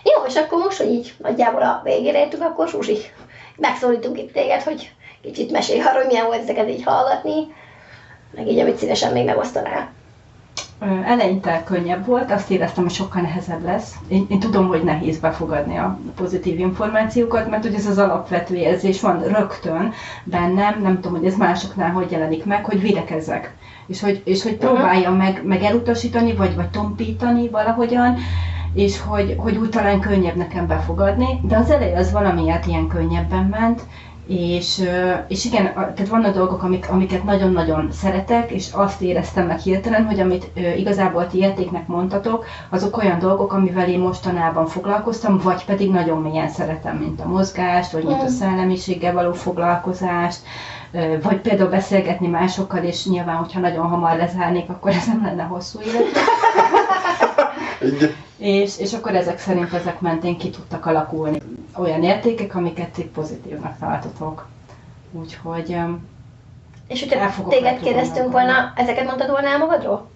Jó, 0.04 0.26
és 0.26 0.34
akkor 0.34 0.58
most, 0.58 0.78
hogy 0.78 0.90
így 0.90 1.14
nagyjából 1.18 1.62
a 1.62 1.80
végére 1.84 2.18
értünk, 2.18 2.42
akkor 2.42 2.68
Zsuzsi, 2.68 2.98
megszólítunk 3.56 4.18
itt 4.18 4.32
téged, 4.32 4.62
hogy 4.62 4.94
kicsit 5.22 5.50
mesélj 5.50 5.80
arról, 5.80 6.00
hogy 6.00 6.10
milyen 6.10 6.26
volt 6.26 6.42
ezeket 6.42 6.68
így 6.68 6.84
hallgatni, 6.84 7.54
meg 8.34 8.48
így, 8.48 8.58
amit 8.58 8.76
szívesen 8.78 9.12
még 9.12 9.24
megosztanál. 9.24 9.90
Eleinte 11.04 11.62
könnyebb 11.64 12.06
volt, 12.06 12.30
azt 12.30 12.50
éreztem, 12.50 12.84
hogy 12.84 12.92
sokkal 12.92 13.22
nehezebb 13.22 13.64
lesz. 13.64 13.94
Én, 14.08 14.26
én 14.28 14.40
tudom, 14.40 14.66
hogy 14.66 14.82
nehéz 14.82 15.18
befogadni 15.18 15.76
a 15.76 15.98
pozitív 16.16 16.58
információkat, 16.58 17.50
mert 17.50 17.62
hogy 17.62 17.74
ez 17.74 17.86
az 17.86 17.98
alapvető 17.98 18.54
érzés 18.54 19.00
van 19.00 19.22
rögtön 19.22 19.92
bennem, 20.24 20.80
nem 20.82 21.00
tudom, 21.00 21.18
hogy 21.18 21.26
ez 21.26 21.36
másoknál 21.36 21.90
hogy 21.90 22.10
jelenik 22.10 22.44
meg, 22.44 22.64
hogy 22.64 22.80
videkezek. 22.80 23.54
És 23.86 24.00
hogy, 24.00 24.22
és 24.24 24.42
hogy 24.42 24.56
próbáljam 24.56 25.16
meg, 25.16 25.42
meg 25.44 25.62
elutasítani, 25.62 26.34
vagy, 26.34 26.54
vagy 26.54 26.68
tompítani 26.68 27.48
valahogyan, 27.48 28.16
és 28.74 29.00
hogy, 29.00 29.34
hogy 29.38 29.56
úgy 29.56 29.68
talán 29.68 30.00
könnyebb 30.00 30.36
nekem 30.36 30.66
befogadni, 30.66 31.40
de 31.42 31.56
az 31.56 31.70
eleje 31.70 31.98
az 31.98 32.12
valamiért 32.12 32.66
ilyen 32.66 32.86
könnyebben 32.86 33.44
ment, 33.44 33.82
és, 34.26 34.82
és 35.28 35.44
igen, 35.44 35.72
tehát 35.74 36.08
vannak 36.08 36.34
dolgok, 36.34 36.62
amik, 36.62 36.90
amiket 36.90 37.24
nagyon-nagyon 37.24 37.88
szeretek, 37.92 38.50
és 38.50 38.68
azt 38.72 39.00
éreztem 39.02 39.46
meg 39.46 39.58
hirtelen, 39.58 40.06
hogy 40.06 40.20
amit 40.20 40.50
igazából 40.76 41.26
ti 41.26 41.38
értéknek 41.38 41.86
mondtatok, 41.86 42.44
azok 42.68 42.96
olyan 42.96 43.18
dolgok, 43.18 43.52
amivel 43.52 43.88
én 43.88 43.98
mostanában 43.98 44.66
foglalkoztam, 44.66 45.38
vagy 45.38 45.64
pedig 45.64 45.90
nagyon 45.90 46.22
mélyen 46.22 46.48
szeretem, 46.48 46.96
mint 46.96 47.20
a 47.20 47.28
mozgást, 47.28 47.92
vagy 47.92 48.04
mint 48.04 48.22
a 48.22 48.28
szellemiséggel 48.28 49.12
való 49.12 49.32
foglalkozást, 49.32 50.40
vagy 51.22 51.40
például 51.40 51.70
beszélgetni 51.70 52.26
másokkal, 52.26 52.82
és 52.82 53.06
nyilván, 53.06 53.36
hogyha 53.36 53.60
nagyon 53.60 53.88
hamar 53.88 54.16
lezárnék, 54.16 54.68
akkor 54.68 54.90
ez 54.90 55.06
nem 55.06 55.22
lenne 55.24 55.42
hosszú 55.42 55.78
élet. 55.80 56.06
és, 58.42 58.78
és 58.78 58.92
akkor 58.92 59.14
ezek 59.14 59.38
szerint 59.38 59.72
ezek 59.72 60.00
mentén 60.00 60.38
ki 60.38 60.50
tudtak 60.50 60.86
alakulni 60.86 61.38
olyan 61.76 62.02
értékek, 62.02 62.54
amiket 62.54 62.98
itt 62.98 63.12
pozitívnak 63.12 63.78
tartotok. 63.78 64.46
Úgyhogy 65.12 65.76
és 66.88 67.00
hogyha 67.08 67.48
téged 67.48 67.80
kérdeztünk 67.80 68.32
volna, 68.32 68.72
ezeket 68.76 69.04
mondtad 69.04 69.30
volna 69.30 69.48
el 69.48 69.58
magadról? 69.58 70.10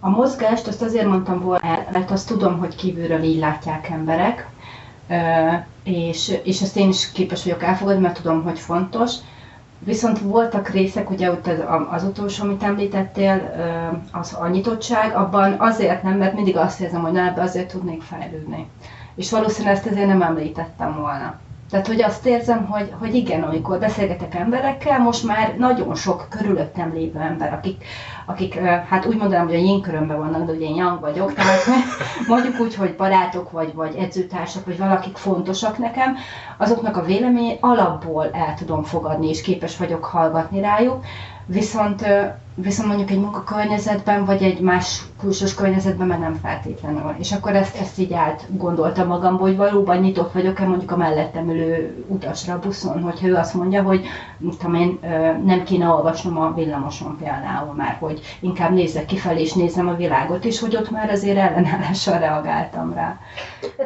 A 0.00 0.08
mozgást 0.08 0.66
azt 0.66 0.82
azért 0.82 1.06
mondtam 1.06 1.40
volna 1.40 1.66
el, 1.66 1.86
mert 1.92 2.10
azt 2.10 2.28
tudom, 2.28 2.58
hogy 2.58 2.74
kívülről 2.74 3.22
így 3.22 3.38
látják 3.38 3.88
emberek, 3.88 4.46
és, 5.84 6.38
és 6.44 6.60
ezt 6.62 6.76
én 6.76 6.88
is 6.88 7.12
képes 7.12 7.44
vagyok 7.44 7.62
elfogadni, 7.62 8.00
mert 8.00 8.22
tudom, 8.22 8.42
hogy 8.42 8.58
fontos. 8.58 9.14
Viszont 9.84 10.18
voltak 10.18 10.68
részek, 10.68 11.10
ugye 11.10 11.30
ott 11.30 11.46
az, 11.46 11.58
az 11.90 12.04
utolsó, 12.04 12.44
amit 12.44 12.62
említettél, 12.62 13.50
az 14.12 14.36
a 14.40 14.48
nyitottság, 14.48 15.14
abban 15.14 15.54
azért 15.58 16.02
nem, 16.02 16.18
mert 16.18 16.34
mindig 16.34 16.56
azt 16.56 16.80
érzem, 16.80 17.00
hogy 17.02 17.12
na, 17.12 17.20
ebbe 17.26 17.42
azért 17.42 17.72
tudnék 17.72 18.02
fejlődni. 18.02 18.66
És 19.14 19.30
valószínűleg 19.30 19.76
ezt 19.76 19.86
ezért 19.86 20.06
nem 20.06 20.22
említettem 20.22 20.94
volna. 21.00 21.38
Tehát, 21.74 21.88
hogy 21.88 22.02
azt 22.02 22.26
érzem, 22.26 22.66
hogy, 22.66 22.92
hogy 22.98 23.14
igen, 23.14 23.42
amikor 23.42 23.78
beszélgetek 23.78 24.34
emberekkel, 24.34 24.98
most 24.98 25.24
már 25.24 25.54
nagyon 25.58 25.94
sok 25.94 26.26
körülöttem 26.28 26.92
lévő 26.92 27.18
ember, 27.18 27.52
akik, 27.52 27.84
akik 28.26 28.58
hát 28.58 29.06
úgy 29.06 29.16
mondanám, 29.16 29.44
hogy 29.46 29.54
a 29.54 29.58
én 29.58 29.80
körömben 29.80 30.18
vannak, 30.18 30.46
de 30.46 30.52
ugye 30.52 30.66
én 30.66 30.74
young 30.74 31.00
vagyok, 31.00 31.32
tehát 31.32 31.64
mondjuk 32.28 32.60
úgy, 32.60 32.74
hogy 32.74 32.94
barátok, 32.96 33.50
vagy, 33.50 33.74
vagy 33.74 33.94
edzőtársak, 33.94 34.64
vagy 34.64 34.78
valakik 34.78 35.16
fontosak 35.16 35.78
nekem, 35.78 36.16
azoknak 36.56 36.96
a 36.96 37.04
vélemény 37.04 37.56
alapból 37.60 38.30
el 38.32 38.54
tudom 38.54 38.82
fogadni, 38.82 39.28
és 39.28 39.40
képes 39.40 39.76
vagyok 39.76 40.04
hallgatni 40.04 40.60
rájuk, 40.60 41.04
viszont 41.46 42.04
viszont 42.54 42.88
mondjuk 42.88 43.10
egy 43.10 43.20
munkakörnyezetben, 43.20 44.24
vagy 44.24 44.42
egy 44.42 44.60
más 44.60 45.02
külsős 45.20 45.54
környezetben 45.54 46.06
meg 46.06 46.18
nem 46.18 46.38
feltétlenül. 46.42 47.14
És 47.18 47.32
akkor 47.32 47.54
ezt, 47.54 47.76
ezt 47.80 47.98
így 47.98 48.12
át 48.12 48.44
gondoltam 48.48 49.06
magamból, 49.06 49.46
hogy 49.46 49.56
valóban 49.56 49.98
nyitott 49.98 50.32
vagyok-e 50.32 50.64
mondjuk 50.66 50.90
a 50.90 50.96
mellettem 50.96 51.50
ülő 51.50 52.04
utasra 52.08 52.54
a 52.54 52.58
buszon, 52.58 53.02
hogyha 53.02 53.26
ő 53.26 53.34
azt 53.34 53.54
mondja, 53.54 53.82
hogy 53.82 54.06
tudom 54.58 54.74
én, 54.74 54.98
nem 55.44 55.62
kéne 55.64 55.88
olvasnom 55.88 56.38
a 56.38 56.54
villamoson 56.54 57.16
például 57.18 57.74
már, 57.76 57.96
hogy 58.00 58.20
inkább 58.40 58.72
nézzek 58.72 59.04
kifelé 59.06 59.40
és 59.40 59.52
nézem 59.52 59.88
a 59.88 59.94
világot, 59.94 60.44
és 60.44 60.60
hogy 60.60 60.76
ott 60.76 60.90
már 60.90 61.10
azért 61.10 61.38
ellenállással 61.38 62.18
reagáltam 62.18 62.92
rá. 62.94 63.18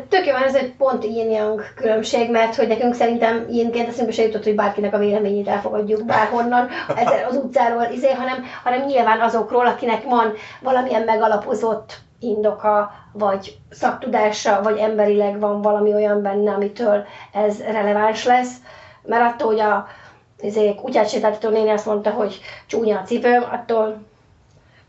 Tök 0.09 0.27
jó, 0.27 0.35
ez 0.35 0.55
egy 0.55 0.73
pont 0.73 1.05
yin 1.05 1.39
különbség, 1.75 2.31
mert 2.31 2.55
hogy 2.55 2.69
nekünk 2.69 2.95
szerintem 2.95 3.45
ilyenként 3.51 3.89
eszünkbe 3.89 4.13
se 4.13 4.23
jutott, 4.23 4.45
hogy 4.45 4.55
bárkinek 4.55 4.95
a 4.95 4.99
véleményét 4.99 5.49
elfogadjuk 5.49 6.05
bárhonnan, 6.05 6.69
ezzel 6.97 7.27
az 7.29 7.37
utcáról, 7.49 7.87
izé, 7.93 8.13
hanem 8.13 8.45
hanem 8.63 8.85
nyilván 8.87 9.21
azokról, 9.21 9.67
akinek 9.67 10.05
van 10.05 10.33
valamilyen 10.61 11.03
megalapozott 11.03 11.99
indoka, 12.21 12.93
vagy 13.13 13.59
szaktudása, 13.71 14.63
vagy 14.63 14.79
emberileg 14.79 15.41
van 15.41 15.63
valami 15.63 15.95
olyan 15.95 16.23
benne, 16.23 16.53
amitől 16.53 17.05
ez 17.33 17.63
releváns 17.63 18.25
lesz. 18.25 18.53
Mert 19.03 19.33
attól, 19.33 19.47
hogy 19.47 19.61
a 19.61 19.87
izé, 20.41 20.75
kutyát 20.75 21.09
sétáltató 21.09 21.49
néni 21.49 21.71
azt 21.71 21.87
mondta, 21.87 22.11
hogy 22.11 22.41
csúnya 22.67 22.99
a 22.99 23.03
cipőm, 23.03 23.45
attól 23.51 23.97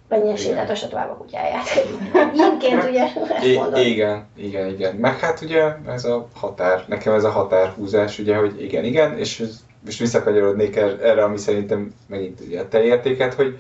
menjen 0.08 0.36
sétáltassa 0.36 0.88
tovább 0.88 1.10
a 1.10 1.18
kutyáját. 1.18 1.66
Ilyenként 2.36 2.84
ugye 2.84 3.06
I- 3.42 3.90
Igen, 3.92 4.28
igen, 4.36 4.68
igen. 4.68 4.96
Meg 4.96 5.20
hát 5.20 5.42
ugye 5.42 5.64
ez 5.88 6.06
a 6.06 6.28
határ, 6.36 6.84
nekem 6.88 7.14
ez 7.14 7.24
a 7.24 7.30
határhúzás, 7.32 8.20
ugye, 8.20 8.36
hogy 8.36 8.62
igen, 8.64 8.84
igen, 8.84 9.18
és 9.18 9.40
ez 9.40 9.60
most 9.86 10.00
visszakanyarodnék 10.00 10.76
er-, 10.76 11.02
erre, 11.02 11.24
ami 11.24 11.38
szerintem 11.38 11.94
megint 12.08 12.40
ugye 12.40 12.60
a 12.60 12.68
te 12.68 12.84
értéket, 12.84 13.34
hogy 13.34 13.60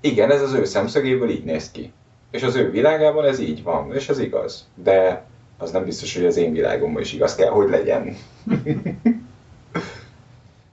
igen, 0.00 0.30
ez 0.30 0.42
az 0.42 0.52
ő 0.52 0.64
szemszögéből 0.64 1.30
így 1.30 1.44
néz 1.44 1.70
ki. 1.70 1.92
És 2.30 2.42
az 2.42 2.54
ő 2.54 2.70
világában 2.70 3.24
ez 3.24 3.38
így 3.38 3.62
van, 3.62 3.94
és 3.94 4.08
ez 4.08 4.18
igaz. 4.18 4.66
De 4.74 5.24
az 5.58 5.70
nem 5.70 5.84
biztos, 5.84 6.16
hogy 6.16 6.26
az 6.26 6.36
én 6.36 6.52
világomban 6.52 7.02
is 7.02 7.12
igaz 7.12 7.34
kell, 7.34 7.50
hogy 7.50 7.68
legyen. 7.68 8.16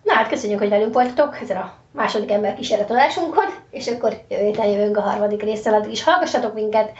Na 0.03 0.13
hát 0.13 0.29
köszönjük, 0.29 0.59
hogy 0.59 0.69
velünk 0.69 0.93
voltatok 0.93 1.37
ezen 1.41 1.57
a 1.57 1.73
második 1.91 2.31
ember 2.31 2.55
kísérletadásunkon, 2.55 3.45
és 3.69 3.87
akkor 3.87 4.21
jövő 4.29 4.51
jövünk 4.63 4.97
a 4.97 5.01
harmadik 5.01 5.41
részsel, 5.41 5.73
addig 5.73 5.91
is 5.91 6.03
hallgassatok 6.03 6.53
minket, 6.53 6.91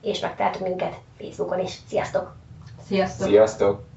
és 0.00 0.20
megtaláltok 0.20 0.62
minket 0.62 0.94
Facebookon 1.18 1.60
is. 1.60 1.78
Sziasztok! 1.88 2.34
Sziasztok! 2.86 3.28
Sziasztok! 3.28 3.95